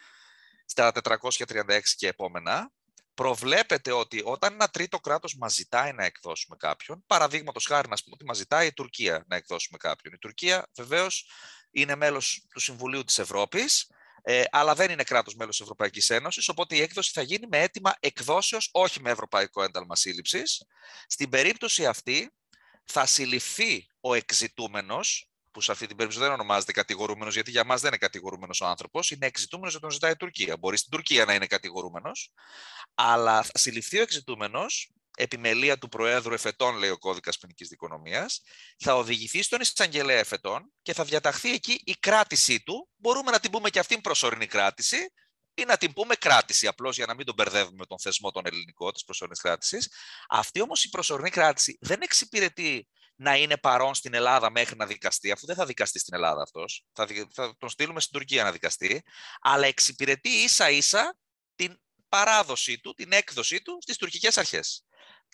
στα 0.67 0.93
436 0.93 1.95
και 1.97 2.09
επόμενα, 2.09 2.73
προβλέπεται 3.17 3.93
ότι 3.93 4.21
όταν 4.25 4.53
ένα 4.53 4.69
τρίτο 4.69 5.01
κράτος 5.01 5.37
μας 5.37 5.55
ζητάει 5.55 5.93
να 5.93 6.05
εκδώσουμε 6.05 6.57
κάποιον, 6.57 7.05
παραδείγματος 7.07 7.67
χάρη 7.67 7.89
να 7.89 7.97
πούμε 7.97 8.15
ότι 8.15 8.25
μας 8.25 8.37
ζητάει 8.37 8.67
η 8.67 8.73
Τουρκία 8.73 9.25
να 9.29 9.37
εκδώσουμε 9.37 9.79
κάποιον. 9.79 10.15
Η 10.15 10.19
Τουρκία 10.19 10.67
βεβαίως 10.77 11.31
είναι 11.71 11.95
μέλος 11.97 12.47
του 12.53 12.61
Συμβουλίου 12.61 13.05
της 13.05 13.19
Ευρώπης, 13.19 13.91
ε, 14.23 14.43
αλλά 14.51 14.75
δεν 14.75 14.91
είναι 14.91 15.03
κράτος 15.03 15.35
μέλος 15.35 15.57
της 15.57 15.65
Ευρωπαϊκής 15.65 16.11
Ένωσης, 16.11 16.49
οπότε 16.49 16.77
η 16.77 16.81
έκδοση 16.81 17.11
θα 17.15 17.23
γίνει 17.23 17.47
με 17.47 17.59
αίτημα 17.59 17.95
εκδόσεως, 18.01 18.69
όχι 18.73 19.01
με 19.01 19.11
ευρωπαϊκό 19.11 19.63
ένταλμα 19.63 19.97
σύλληψης. 19.97 20.63
Στην 21.07 21.29
περίπτωση 21.29 21.87
αυτή 21.87 22.31
θα 22.85 23.07
συλληφθεί 23.07 23.87
ο 24.01 24.15
εκζητούμενος, 24.15 25.31
που 25.57 25.63
σε 25.63 25.73
αυτή 25.73 25.87
την 25.87 25.97
περίπτωση 25.97 26.25
δεν 26.25 26.35
ονομάζεται 26.35 26.73
κατηγορούμενος, 26.73 27.35
γιατί 27.35 27.51
για 27.51 27.65
μας 27.65 27.81
δεν 27.81 27.89
είναι 27.89 27.99
κατηγορούμενος 27.99 28.61
ο 28.61 28.67
άνθρωπος, 28.67 29.11
είναι 29.11 29.27
εξητούμενος 29.27 29.71
γιατί 29.71 29.85
τον 29.87 29.95
ζητάει 29.95 30.13
η 30.13 30.17
Τουρκία. 30.17 30.57
Μπορεί 30.57 30.77
στην 30.77 30.91
Τουρκία 30.91 31.25
να 31.25 31.35
είναι 31.35 31.47
κατηγορούμενος, 31.47 32.33
αλλά 32.95 33.43
θα 33.43 33.59
συλληφθεί 33.59 33.99
ο 33.99 34.03
εξητούμενος 34.03 34.91
επιμελία 35.17 35.79
του 35.79 35.89
Προέδρου 35.89 36.35
εφετών, 36.35 36.77
λέει 36.77 36.91
ο 36.91 36.99
κώδικας 36.99 37.39
ποινικής 37.39 37.69
δικονομίας, 37.69 38.43
θα 38.79 38.97
οδηγηθεί 38.97 39.43
στον 39.43 39.61
εισαγγελέα 39.61 40.19
εφετών 40.19 40.73
και 40.83 40.93
θα 40.93 41.05
διαταχθεί 41.05 41.53
εκεί 41.53 41.81
η 41.85 41.95
κράτησή 42.01 42.63
του. 42.63 42.89
Μπορούμε 42.97 43.31
να 43.31 43.41
την 43.41 43.51
πούμε 43.51 43.71
και 43.71 43.79
αυτήν 43.79 44.01
προσωρινή 44.01 44.47
κράτηση, 44.47 45.13
ή 45.55 45.65
να 45.65 45.77
την 45.77 45.93
πούμε 45.93 46.15
κράτηση, 46.15 46.67
απλώς 46.67 46.97
για 46.97 47.07
να 47.07 47.15
μην 47.15 47.27
τον 47.27 47.35
μπερδεύουμε 47.35 47.77
με 47.79 47.87
τον 47.87 47.99
θεσμό 47.99 48.31
τον 48.31 48.47
ελληνικό 48.47 48.93
της 48.93 49.05
προσωρινής 49.05 49.41
κράτησης. 49.41 49.93
Αυτή 50.29 50.61
όμως 50.61 50.85
η 50.85 50.89
προσωρινή 50.89 51.31
κράτηση 51.31 51.79
δεν 51.81 52.01
εξυπηρετεί 52.03 52.89
να 53.17 53.37
είναι 53.37 53.57
παρόν 53.57 53.95
στην 53.95 54.15
Ελλάδα 54.15 54.51
μέχρι 54.51 54.77
να 54.77 54.87
δικαστεί, 54.87 55.31
αφού 55.31 55.47
δεν 55.47 55.57
θα 55.57 55.67
δικαστεί 55.67 55.99
στην 55.99 56.15
Ελλάδα 56.15 56.43
αυτός. 56.43 56.85
Θα, 56.93 57.07
θα 57.33 57.57
τον 57.59 57.69
στείλουμε 57.69 58.01
στην 58.01 58.13
Τουρκία 58.19 58.45
να 58.45 58.53
δικαστεί, 58.53 59.03
αλλά 59.41 59.67
εξυπηρετεί 59.67 60.29
ίσα 60.29 60.71
ίσα 60.71 61.17
την 61.55 61.81
παράδοσή 62.09 62.81
του, 62.81 62.95
την 62.95 63.13
έκδοσή 63.13 63.63
του 63.63 63.79
στις 63.81 63.97
τουρκικές 63.97 64.39
αρχές. 64.39 64.87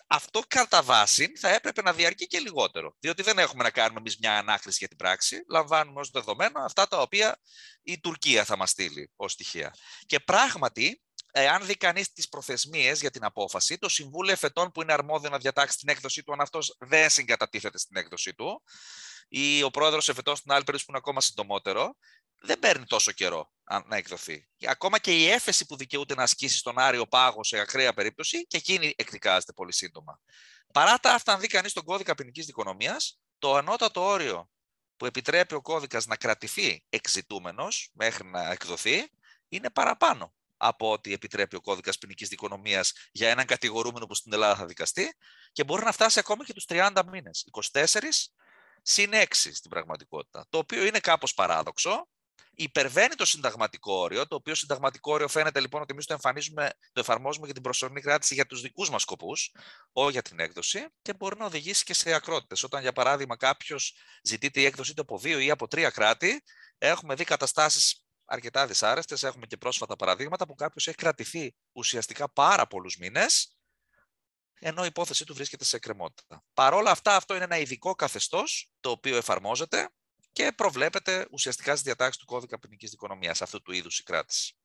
Αυτό 0.07 0.41
κατά 0.47 0.83
βάση 0.83 1.31
θα 1.39 1.49
έπρεπε 1.49 1.81
να 1.81 1.93
διαρκεί 1.93 2.27
και 2.27 2.39
λιγότερο. 2.39 2.95
Διότι 2.99 3.21
δεν 3.21 3.37
έχουμε 3.37 3.63
να 3.63 3.69
κάνουμε 3.69 3.99
εμείς 3.99 4.17
μια 4.17 4.37
ανάκριση 4.37 4.77
για 4.79 4.87
την 4.87 4.97
πράξη. 4.97 5.43
Λαμβάνουμε 5.49 5.99
ως 5.99 6.09
δεδομένο 6.09 6.63
αυτά 6.63 6.87
τα 6.87 7.01
οποία 7.01 7.39
η 7.81 7.99
Τουρκία 7.99 8.45
θα 8.45 8.57
μας 8.57 8.69
στείλει 8.69 9.11
ως 9.15 9.31
στοιχεία. 9.31 9.75
Και 10.05 10.19
πράγματι, 10.19 11.01
εάν 11.33 11.65
δει 11.65 11.75
κανείς 11.75 12.11
τις 12.11 12.29
προθεσμίες 12.29 12.99
για 12.99 13.11
την 13.11 13.23
απόφαση, 13.23 13.77
το 13.77 13.89
Συμβούλιο 13.89 14.31
Εφετών 14.31 14.71
που 14.71 14.81
είναι 14.81 14.93
αρμόδιο 14.93 15.29
να 15.29 15.37
διατάξει 15.37 15.77
την 15.77 15.89
έκδοσή 15.89 16.23
του, 16.23 16.33
αν 16.33 16.41
αυτός 16.41 16.75
δεν 16.79 17.09
συγκατατίθεται 17.09 17.77
στην 17.77 17.97
έκδοσή 17.97 18.33
του, 18.33 18.63
ή 19.27 19.63
ο 19.63 19.71
πρόεδρος 19.71 20.09
Εφετών 20.09 20.35
στην 20.35 20.51
άλλη 20.51 20.63
περίπτωση 20.63 20.85
που 20.85 20.91
είναι 20.91 20.99
ακόμα 20.99 21.21
συντομότερο, 21.21 21.95
δεν 22.37 22.59
παίρνει 22.59 22.85
τόσο 22.85 23.11
καιρό 23.11 23.51
να 23.85 23.95
εκδοθεί. 23.95 24.47
Ακόμα 24.65 24.99
και 24.99 25.17
η 25.17 25.29
έφεση 25.29 25.65
που 25.65 25.75
δικαιούται 25.75 26.15
να 26.15 26.23
ασκήσει 26.23 26.57
στον 26.57 26.79
Άριο 26.79 27.07
Πάγο 27.07 27.43
σε 27.43 27.59
ακραία 27.59 27.93
περίπτωση, 27.93 28.45
και 28.47 28.57
εκείνη 28.57 28.93
εκδικάζεται 28.97 29.53
πολύ 29.53 29.73
σύντομα. 29.73 30.19
Παρά 30.73 30.97
τα 30.97 31.13
αυτά, 31.13 31.33
αν 31.33 31.39
δει 31.39 31.47
κανείς 31.47 31.73
τον 31.73 31.83
κώδικα 31.83 32.15
ποινικής 32.15 32.45
δικονομίας, 32.45 33.19
το 33.37 33.55
ανώτατο 33.55 34.01
όριο 34.01 34.49
που 34.97 35.05
επιτρέπει 35.05 35.53
ο 35.53 35.61
κώδικας 35.61 36.05
να 36.05 36.15
κρατηθεί 36.15 36.85
εξητούμενος 36.89 37.89
μέχρι 37.93 38.27
να 38.27 38.51
εκδοθεί 38.51 39.11
είναι 39.47 39.69
παραπάνω 39.69 40.33
από 40.65 40.91
ό,τι 40.91 41.13
επιτρέπει 41.13 41.55
ο 41.55 41.61
κώδικας 41.61 41.97
ποινικής 41.97 42.29
δικονομίας 42.29 42.93
για 43.11 43.29
έναν 43.29 43.45
κατηγορούμενο 43.45 44.05
που 44.05 44.15
στην 44.15 44.33
Ελλάδα 44.33 44.55
θα 44.55 44.65
δικαστεί 44.65 45.13
και 45.51 45.63
μπορεί 45.63 45.83
να 45.83 45.91
φτάσει 45.91 46.19
ακόμα 46.19 46.45
και 46.45 46.53
τους 46.53 46.65
30 46.69 47.01
μήνες. 47.11 47.45
24 47.71 48.29
συν 48.81 49.11
6 49.13 49.25
στην 49.31 49.69
πραγματικότητα. 49.69 50.45
Το 50.49 50.57
οποίο 50.57 50.85
είναι 50.85 50.99
κάπως 50.99 51.33
παράδοξο. 51.33 52.07
Υπερβαίνει 52.55 53.15
το 53.15 53.25
συνταγματικό 53.25 53.93
όριο, 53.93 54.27
το 54.27 54.35
οποίο 54.35 54.55
συνταγματικό 54.55 55.13
όριο 55.13 55.27
φαίνεται 55.27 55.59
λοιπόν 55.59 55.81
ότι 55.81 55.93
εμείς 55.93 56.05
το, 56.05 56.17
το 56.93 56.99
εφαρμόζουμε 56.99 57.45
για 57.45 57.53
την 57.53 57.63
προσωρινή 57.63 58.01
κράτηση 58.01 58.33
για 58.33 58.45
τους 58.45 58.61
δικούς 58.61 58.89
μας 58.89 59.01
σκοπούς, 59.01 59.55
όχι 59.91 60.11
για 60.11 60.21
την 60.21 60.39
έκδοση, 60.39 60.87
και 61.01 61.13
μπορεί 61.13 61.37
να 61.37 61.45
οδηγήσει 61.45 61.83
και 61.83 61.93
σε 61.93 62.13
ακρότητες. 62.13 62.63
Όταν, 62.63 62.81
για 62.81 62.93
παράδειγμα, 62.93 63.37
κάποιος 63.37 63.95
ζητείται 64.23 64.61
η 64.61 64.65
έκδοση 64.65 64.93
από 64.97 65.17
δύο 65.17 65.39
ή 65.39 65.49
από 65.49 65.67
τρία 65.67 65.89
κράτη, 65.89 66.43
έχουμε 66.77 67.15
δει 67.15 67.23
καταστάσεις 67.23 68.02
αρκετά 68.25 68.67
δυσάρεστες. 68.67 69.23
Έχουμε 69.23 69.45
και 69.45 69.57
πρόσφατα 69.57 69.95
παραδείγματα 69.95 70.45
που 70.45 70.55
κάποιος 70.55 70.87
έχει 70.87 70.97
κρατηθεί 70.97 71.55
ουσιαστικά 71.71 72.31
πάρα 72.31 72.67
πολλούς 72.67 72.97
μήνες, 72.97 73.57
ενώ 74.59 74.83
η 74.83 74.87
υπόθεσή 74.87 75.25
του 75.25 75.33
βρίσκεται 75.33 75.63
σε 75.63 75.75
εκκρεμότητα. 75.75 76.43
Παρ' 76.53 76.73
όλα 76.73 76.91
αυτά, 76.91 77.15
αυτό 77.15 77.35
είναι 77.35 77.43
ένα 77.43 77.57
ειδικό 77.57 77.95
καθεστώς 77.95 78.71
το 78.79 78.89
οποίο 78.89 79.17
εφαρμόζεται 79.17 79.89
και 80.31 80.51
προβλέπεται 80.55 81.27
ουσιαστικά 81.31 81.71
στις 81.71 81.83
διατάξεις 81.83 82.17
του 82.17 82.25
κώδικα 82.25 82.59
ποινικής 82.59 82.89
δικονομίας 82.89 83.41
αυτού 83.41 83.61
του 83.61 83.71
είδους 83.71 83.99
η 83.99 84.03
κράτηση. 84.03 84.57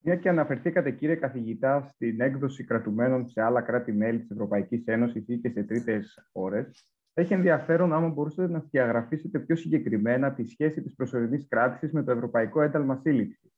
Μια 0.00 0.16
και 0.16 0.28
αναφερθήκατε, 0.28 0.90
κύριε 0.90 1.14
καθηγητά, 1.14 1.90
στην 1.94 2.20
έκδοση 2.20 2.64
κρατουμένων 2.64 3.28
σε 3.28 3.42
άλλα 3.42 3.62
κράτη-μέλη 3.62 4.20
της 4.20 4.30
Ευρωπαϊκής 4.30 4.82
Ένωσης 4.86 5.28
ή 5.28 5.38
και 5.38 5.50
σε 5.50 5.62
τρίτες 5.62 6.28
χώρες, 7.18 7.24
έχει 7.24 7.32
ενδιαφέρον 7.32 7.92
άμα 7.92 8.08
μπορούσατε 8.08 8.52
να 8.52 8.64
διαγραφήσετε 8.70 9.38
πιο 9.38 9.56
συγκεκριμένα 9.56 10.34
τη 10.34 10.44
σχέση 10.44 10.82
της 10.82 10.94
προσωρινής 10.94 11.46
κράτησης 11.48 11.92
με 11.92 12.02
το 12.02 12.10
Ευρωπαϊκό 12.10 12.62
Ένταλμα 12.62 13.00
Σύλληψης. 13.02 13.52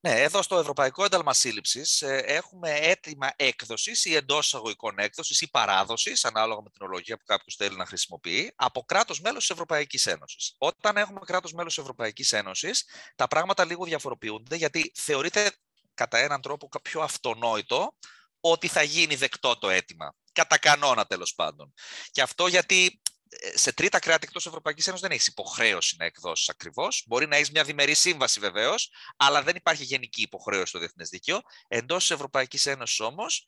Ναι, 0.00 0.10
εδώ 0.10 0.42
στο 0.42 0.58
Ευρωπαϊκό 0.58 1.04
Ένταλμα 1.04 1.32
Σύλληψης 1.32 2.02
ε, 2.02 2.22
έχουμε 2.26 2.70
έτοιμα 2.70 3.30
έκδοσης 3.36 4.04
ή 4.04 4.14
εντός 4.14 4.46
εισαγωγικών 4.46 4.98
έκδοσης 4.98 5.40
ή 5.40 5.50
παράδοσης, 5.50 6.24
ανάλογα 6.24 6.62
με 6.62 6.70
την 6.70 6.86
ολογία 6.86 7.16
που 7.16 7.24
κάποιος 7.24 7.54
θέλει 7.54 7.76
να 7.76 7.86
χρησιμοποιεί, 7.86 8.52
από 8.56 8.82
κράτος 8.82 9.20
μέλος 9.20 9.38
της 9.38 9.50
Ευρωπαϊκής 9.50 10.06
Ένωσης. 10.06 10.54
Όταν 10.58 10.96
έχουμε 10.96 11.20
κράτος 11.24 11.52
μέλος 11.52 11.74
της 11.74 11.82
Ευρωπαϊκής 11.82 12.32
Ένωσης, 12.32 12.84
τα 13.16 13.26
πράγματα 13.26 13.64
λίγο 13.64 13.84
διαφοροποιούνται, 13.84 14.56
γιατί 14.56 14.92
θεωρείται 14.94 15.50
κατά 15.94 16.18
έναν 16.18 16.40
τρόπο 16.40 16.68
πιο 16.82 17.00
αυτονόητο 17.00 17.94
ότι 18.40 18.68
θα 18.68 18.82
γίνει 18.82 19.14
δεκτό 19.14 19.58
το 19.58 19.68
αίτημα 19.68 20.14
κατά 20.38 20.58
κανόνα 20.58 21.06
τέλος 21.06 21.34
πάντων. 21.34 21.72
Και 22.10 22.22
αυτό 22.22 22.46
γιατί 22.46 23.00
ε, 23.17 23.17
σε 23.54 23.72
τρίτα 23.72 23.98
κράτη 23.98 24.26
εκτός 24.26 24.46
Ευρωπαϊκής 24.46 24.86
Ένωσης 24.86 25.02
δεν 25.02 25.12
έχεις 25.14 25.26
υποχρέωση 25.26 25.96
να 25.98 26.04
εκδώσεις 26.04 26.48
ακριβώς. 26.48 27.04
Μπορεί 27.06 27.26
να 27.26 27.36
έχεις 27.36 27.50
μια 27.50 27.64
διμερή 27.64 27.94
σύμβαση 27.94 28.40
βεβαίως, 28.40 28.90
αλλά 29.16 29.42
δεν 29.42 29.56
υπάρχει 29.56 29.84
γενική 29.84 30.22
υποχρέωση 30.22 30.66
στο 30.66 30.78
διεθνές 30.78 31.08
δίκαιο. 31.08 31.40
Εντός 31.68 31.98
της 31.98 32.10
Ευρωπαϊκής 32.10 32.66
Ένωσης 32.66 33.00
όμως, 33.00 33.46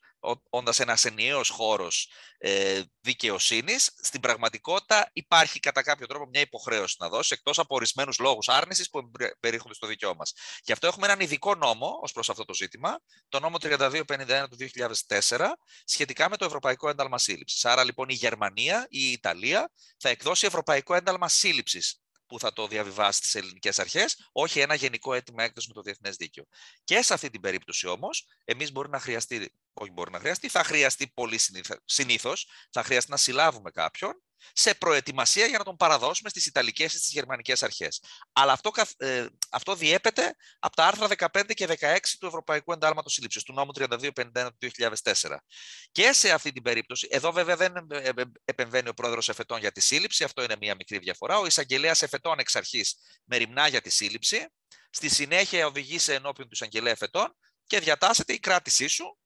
όντας 0.49 0.79
ένας 0.79 1.05
ενιαίος 1.05 1.49
χώρος 1.49 2.09
ε, 2.37 2.81
δικαιοσύνης, 3.01 3.91
στην 4.01 4.21
πραγματικότητα 4.21 5.09
υπάρχει 5.13 5.59
κατά 5.59 5.83
κάποιο 5.83 6.07
τρόπο 6.07 6.25
μια 6.25 6.41
υποχρέωση 6.41 6.95
να 6.99 7.09
δώσει, 7.09 7.33
εκτός 7.33 7.59
από 7.59 7.75
ορισμένους 7.75 8.19
λόγους 8.19 8.49
άρνησης 8.49 8.89
που 8.89 9.11
περιέχονται 9.39 9.73
στο 9.73 9.87
δικαίωμα 9.87 10.15
μας. 10.17 10.33
Γι' 10.63 10.71
αυτό 10.71 10.87
έχουμε 10.87 11.05
έναν 11.05 11.19
ειδικό 11.19 11.55
νόμο 11.55 11.99
ως 12.01 12.11
προς 12.11 12.29
αυτό 12.29 12.45
το 12.45 12.53
ζήτημα, 12.53 12.99
το 13.29 13.39
νόμο 13.39 13.57
3251 13.59 14.47
του 14.49 14.57
2004, 14.57 15.57
σχετικά 15.83 16.29
με 16.29 16.37
το 16.37 16.45
Ευρωπαϊκό 16.45 16.89
Ένταλμα 16.89 17.17
Σύλληψης. 17.17 17.65
Άρα 17.65 17.83
λοιπόν 17.83 18.09
η 18.09 18.13
Γερμανία 18.13 18.87
ή 18.89 18.99
η 18.99 19.11
Ιταλία 19.11 19.70
θα 19.97 20.09
εκδώσει 20.09 20.45
Ευρωπαϊκό 20.45 20.93
Ένταλμα 20.93 21.29
Σύλληψης 21.29 22.01
που 22.25 22.39
θα 22.39 22.53
το 22.53 22.67
διαβιβάσει 22.67 23.17
στις 23.17 23.35
ελληνικές 23.35 23.79
αρχές, 23.79 24.29
όχι 24.31 24.59
ένα 24.59 24.75
γενικό 24.75 25.13
αίτημα 25.13 25.43
έκδοσης 25.43 25.67
με 25.69 25.73
το 25.73 25.81
διεθνές 25.81 26.15
δίκαιο. 26.15 26.43
Και 26.83 27.01
σε 27.01 27.13
αυτή 27.13 27.29
την 27.29 27.41
περίπτωση 27.41 27.87
όμως, 27.87 28.27
εμείς 28.45 28.71
μπορεί 28.71 28.89
να 28.89 28.99
χρειαστεί, 28.99 29.53
όχι 29.73 29.91
μπορεί 29.91 30.11
να 30.11 30.19
χρειαστεί, 30.19 30.49
θα 30.49 30.63
χρειαστεί 30.63 31.11
πολύ 31.13 31.39
συνήθως, 31.85 32.47
θα 32.71 32.83
χρειαστεί 32.83 33.11
να 33.11 33.17
συλλάβουμε 33.17 33.71
κάποιον 33.71 34.23
σε 34.53 34.73
προετοιμασία 34.73 35.45
για 35.45 35.57
να 35.57 35.63
τον 35.63 35.75
παραδώσουμε 35.75 36.29
στις 36.29 36.45
Ιταλικές 36.45 36.93
ή 36.93 36.97
στις 36.97 37.11
Γερμανικές 37.11 37.63
αρχές. 37.63 38.03
Αλλά 38.33 38.51
αυτό, 38.51 38.71
ε, 38.97 39.25
αυτό 39.49 39.75
διέπεται 39.75 40.35
από 40.59 40.75
τα 40.75 40.85
άρθρα 40.85 41.07
15 41.07 41.53
και 41.53 41.65
16 41.65 42.17
του 42.19 42.27
Ευρωπαϊκού 42.27 42.71
Εντάλματος 42.71 43.13
Σύλληψης, 43.13 43.43
του 43.43 43.53
νόμου 43.53 43.71
3251 43.73 44.51
του 44.51 44.57
2004. 44.57 45.43
Και 45.91 46.11
σε 46.13 46.31
αυτή 46.31 46.51
την 46.51 46.63
περίπτωση, 46.63 47.07
εδώ 47.11 47.31
βέβαια 47.31 47.55
δεν 47.55 47.75
ε, 47.91 47.97
ε, 47.97 48.11
επεμβαίνει 48.45 48.89
ο 48.89 48.93
πρόεδρος 48.93 49.29
εφετών 49.29 49.59
για 49.59 49.71
τη 49.71 49.81
σύλληψη, 49.81 50.23
αυτό 50.23 50.43
είναι 50.43 50.55
μία 50.59 50.75
μικρή 50.75 50.97
διαφορά. 50.97 51.37
Ο 51.37 51.45
εισαγγελέας 51.45 52.01
εφετών 52.01 52.39
εξ 52.39 52.55
αρχής 52.55 52.95
μεριμνά 53.25 53.67
για 53.67 53.81
τη 53.81 53.89
σύλληψη, 53.89 54.47
στη 54.89 55.09
συνέχεια 55.09 55.65
οδηγεί 55.65 55.99
σε 55.99 56.13
ενώπιον 56.13 56.47
του 56.47 56.53
εισαγγελέα 56.53 56.91
εφετών 56.91 57.35
και 57.67 57.79
διατάσσεται 57.79 58.33
η 58.33 58.39
κράτησή 58.39 58.87
σου 58.87 59.17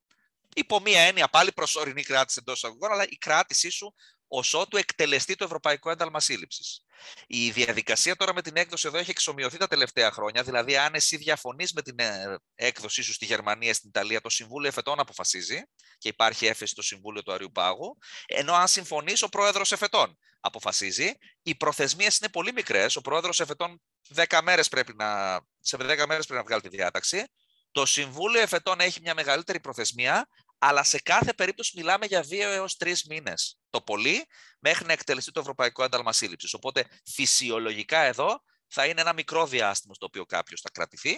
υπό 0.54 0.80
μία 0.80 1.00
έννοια 1.00 1.28
πάλι 1.28 1.52
προσωρινή 1.52 2.02
κράτηση 2.02 2.38
εντός 2.40 2.64
αγωγών, 2.64 2.92
αλλά 2.92 3.04
η 3.08 3.16
κράτησή 3.16 3.70
σου 3.70 3.94
ω 4.28 4.58
ότου 4.58 4.76
εκτελεστεί 4.76 5.34
το 5.34 5.44
Ευρωπαϊκό 5.44 5.90
Ένταλμα 5.90 6.20
Σύλληψης. 6.20 6.80
Η 7.26 7.50
διαδικασία 7.50 8.16
τώρα 8.16 8.34
με 8.34 8.42
την 8.42 8.56
έκδοση 8.56 8.88
εδώ 8.88 8.98
έχει 8.98 9.10
εξομοιωθεί 9.10 9.56
τα 9.56 9.66
τελευταία 9.66 10.10
χρόνια. 10.10 10.42
Δηλαδή, 10.42 10.76
αν 10.76 10.94
εσύ 10.94 11.16
διαφωνεί 11.16 11.64
με 11.74 11.82
την 11.82 11.98
ε, 11.98 12.36
έκδοσή 12.54 13.02
σου 13.02 13.12
στη 13.12 13.24
Γερμανία, 13.24 13.74
στην 13.74 13.88
Ιταλία, 13.88 14.20
το 14.20 14.28
Συμβούλιο 14.28 14.68
Εφετών 14.68 15.00
αποφασίζει 15.00 15.62
και 15.98 16.08
υπάρχει 16.08 16.46
έφεση 16.46 16.72
στο 16.72 16.82
Συμβούλιο 16.82 17.22
του 17.22 17.32
Αριού 17.32 17.52
Πάγου. 17.52 17.98
Ενώ 18.26 18.54
αν 18.54 18.68
συμφωνείς, 18.68 19.22
ο 19.22 19.28
πρόεδρος 19.28 19.72
Εφετών 19.72 20.18
αποφασίζει. 20.40 21.12
Οι 21.42 21.54
προθεσμίες 21.54 22.16
είναι 22.16 22.28
πολύ 22.28 22.52
μικρές. 22.52 22.96
Ο 22.96 23.00
πρόεδρος 23.00 23.40
Εφετών 23.40 23.82
10 24.14 24.40
μέρες 24.42 24.68
πρέπει 24.68 24.94
να, 24.96 25.40
σε 25.60 25.76
10 25.76 25.80
μέρες 25.80 26.26
πρέπει 26.26 26.32
να 26.32 26.42
βγάλει 26.42 26.62
τη 26.62 26.68
διάταξη. 26.68 27.24
Το 27.70 27.86
Συμβούλιο 27.86 28.40
Εφετών 28.40 28.80
έχει 28.80 29.00
μια 29.00 29.14
μεγαλύτερη 29.14 29.60
προθεσμία, 29.60 30.28
αλλά 30.58 30.82
σε 30.82 30.98
κάθε 30.98 31.32
περίπτωση 31.32 31.72
μιλάμε 31.76 32.06
για 32.06 32.20
δύο 32.20 32.50
έως 32.50 32.76
τρεις 32.76 33.04
μήνες 33.04 33.58
το 33.70 33.80
πολύ 33.80 34.26
μέχρι 34.58 34.86
να 34.86 34.92
εκτελεστεί 34.92 35.30
το 35.30 35.40
Ευρωπαϊκό 35.40 35.84
Ένταλμα 35.84 36.12
Σύλληψης. 36.12 36.54
Οπότε 36.54 36.84
φυσιολογικά 37.04 37.98
εδώ 37.98 38.42
θα 38.66 38.86
είναι 38.86 39.00
ένα 39.00 39.12
μικρό 39.12 39.46
διάστημα 39.46 39.94
στο 39.94 40.06
οποίο 40.06 40.24
κάποιος 40.24 40.60
θα 40.60 40.70
κρατηθεί 40.70 41.14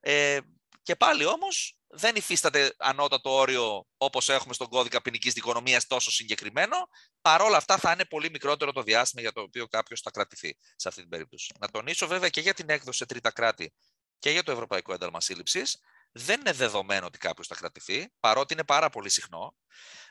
ε, 0.00 0.38
και 0.82 0.96
πάλι 0.96 1.24
όμως 1.24 1.78
δεν 1.86 2.16
υφίσταται 2.16 2.74
ανώτατο 2.78 3.30
όριο 3.30 3.86
όπως 3.96 4.28
έχουμε 4.28 4.54
στον 4.54 4.68
κώδικα 4.68 5.02
ποινικής 5.02 5.32
δικονομίας 5.32 5.86
τόσο 5.86 6.10
συγκεκριμένο. 6.10 6.76
Παρόλα 7.20 7.56
αυτά 7.56 7.78
θα 7.78 7.92
είναι 7.92 8.04
πολύ 8.04 8.30
μικρότερο 8.30 8.72
το 8.72 8.82
διάστημα 8.82 9.22
για 9.22 9.32
το 9.32 9.40
οποίο 9.40 9.66
κάποιος 9.66 10.00
θα 10.00 10.10
κρατηθεί 10.10 10.58
σε 10.76 10.88
αυτή 10.88 11.00
την 11.00 11.10
περίπτωση. 11.10 11.54
Να 11.58 11.68
τονίσω 11.68 12.06
βέβαια 12.06 12.28
και 12.28 12.40
για 12.40 12.54
την 12.54 12.70
έκδοση 12.70 12.98
σε 12.98 13.06
τρίτα 13.06 13.30
κράτη 13.30 13.74
και 14.18 14.30
για 14.30 14.42
το 14.42 14.52
Ευρωπαϊκό 14.52 14.92
Ένταλμα 14.92 15.20
Σύλληψης 15.20 15.80
δεν 16.12 16.40
είναι 16.40 16.52
δεδομένο 16.52 17.06
ότι 17.06 17.18
κάποιος 17.18 17.46
θα 17.46 17.54
κρατηθεί, 17.54 18.08
παρότι 18.20 18.52
είναι 18.52 18.64
πάρα 18.64 18.90
πολύ 18.90 19.08
συχνό, 19.08 19.56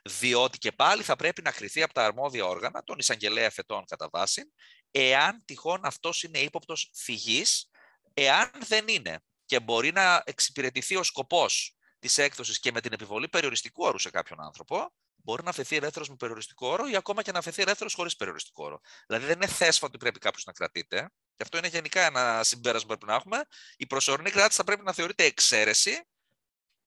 διότι 0.04 0.58
και 0.58 0.72
πάλι 0.72 1.04
θα 1.04 1.16
πρέπει 1.16 1.42
να 1.42 1.51
κριθεί 1.51 1.84
από 1.84 1.94
τα 1.94 2.06
αρμόδια 2.06 2.46
όργανα, 2.46 2.84
τον 2.84 3.00
εισαγγελέα 3.00 3.50
φετών 3.51 3.86
κατά 3.86 4.10
βάση, 4.12 4.54
εάν 4.92 5.46
τυχόν 5.46 5.86
αυτός 5.86 6.24
είναι 6.24 6.39
ύποπτος 6.39 6.91
φυγής, 6.93 7.69
εάν 8.13 8.52
δεν 8.67 8.88
είναι 8.88 9.19
και 9.45 9.60
μπορεί 9.60 9.91
να 9.91 10.22
εξυπηρετηθεί 10.26 10.95
ο 10.95 11.04
σκοπός 11.04 11.77
της 12.00 12.18
έκδοσης 12.18 12.60
και 12.60 12.72
με 12.72 12.82
την 12.82 12.94
επιβολή 12.94 13.28
περιοριστικού 13.28 13.84
όρου 13.84 14.00
σε 14.00 14.10
κάποιον 14.10 14.42
άνθρωπο, 14.42 14.94
μπορεί 15.16 15.44
να 15.44 15.50
αφαιθεί 15.50 15.76
ελεύθερος 15.76 16.10
με 16.10 16.16
περιοριστικό 16.16 16.68
όρο 16.68 16.88
ή 16.88 16.96
ακόμα 16.96 17.22
και 17.22 17.32
να 17.32 17.40
αφαιθεί 17.40 17.62
ελεύθερος 17.62 17.94
χωρίς 17.94 18.16
περιοριστικό 18.16 18.64
όρο. 18.64 18.80
Δηλαδή 19.08 19.26
δεν 19.26 19.36
είναι 19.36 19.48
θέσφα 19.48 19.88
ότι 19.88 19.98
πρέπει 19.98 20.20
κάποιος 20.20 20.46
να 20.46 20.52
κρατείται. 20.52 21.12
Και 21.36 21.44
αυτό 21.44 21.58
είναι 21.58 21.68
γενικά 21.68 22.02
ένα 22.06 22.44
συμπέρασμα 22.44 22.88
που 22.88 22.98
πρέπει 22.98 23.12
να 23.12 23.16
έχουμε. 23.16 23.46
Η 23.78 23.88
προσωρινή 23.88 24.32
κράτηση 24.32 24.58
θα 24.58 24.64
πρέπει 24.64 24.84
να 24.84 24.94
θεωρείται 24.94 25.24
εξαίρεση. 25.24 26.08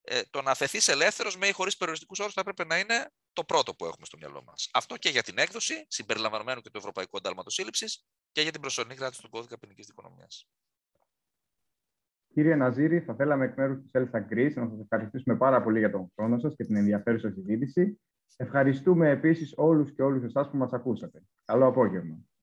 Ε, 0.02 0.22
το 0.30 0.42
να 0.42 0.50
αφαιθείς 0.50 0.88
ελεύθερος 0.88 1.36
με 1.36 1.46
ή 1.46 1.52
χωρίς 1.52 1.76
περιοριστικούς 1.76 2.18
όρους 2.18 2.32
θα 2.32 2.42
πρέπει 2.42 2.66
να 2.66 2.78
είναι 2.78 3.12
το 3.32 3.44
πρώτο 3.44 3.74
που 3.74 3.84
έχουμε 3.86 4.06
στο 4.06 4.16
μυαλό 4.16 4.42
μας. 4.42 4.68
Αυτό 4.72 4.96
και 4.96 5.08
για 5.08 5.22
την 5.22 5.38
έκδοση, 5.38 5.86
συμπεριλαμβανομένου 5.88 6.60
και 6.60 6.70
του 6.70 6.78
Ευρωπαϊκού 6.78 7.16
Αντάλματο 7.16 7.50
Σύλληψη, 7.50 8.02
και 8.32 8.42
για 8.42 8.52
την 8.52 8.60
προσωρινή 8.60 8.94
κράτηση 8.94 9.22
του 9.22 9.28
κώδικα 9.28 9.58
ποινικής 9.58 9.86
δικονομίας. 9.86 10.46
Κύριε 12.32 12.54
Ναζίρη, 12.54 13.00
θα 13.00 13.14
θέλαμε 13.14 13.44
εκ 13.44 13.56
μέρους 13.56 13.80
της 13.80 13.90
Elsa 13.94 14.18
Greece 14.32 14.54
να 14.54 14.68
σας 14.68 14.80
ευχαριστήσουμε 14.80 15.36
πάρα 15.36 15.62
πολύ 15.62 15.78
για 15.78 15.90
τον 15.90 16.12
χρόνο 16.16 16.38
σας 16.38 16.54
και 16.56 16.64
την 16.64 16.76
ενδιαφέρουσα 16.76 17.30
συζήτηση. 17.30 18.00
Ευχαριστούμε 18.36 19.10
επίσης 19.10 19.52
όλους 19.56 19.92
και 19.92 20.02
όλους 20.02 20.22
εσάς 20.24 20.50
που 20.50 20.56
μας 20.56 20.72
ακούσατε. 20.72 21.22
Καλό 21.44 21.66
απόγευμα. 21.66 22.18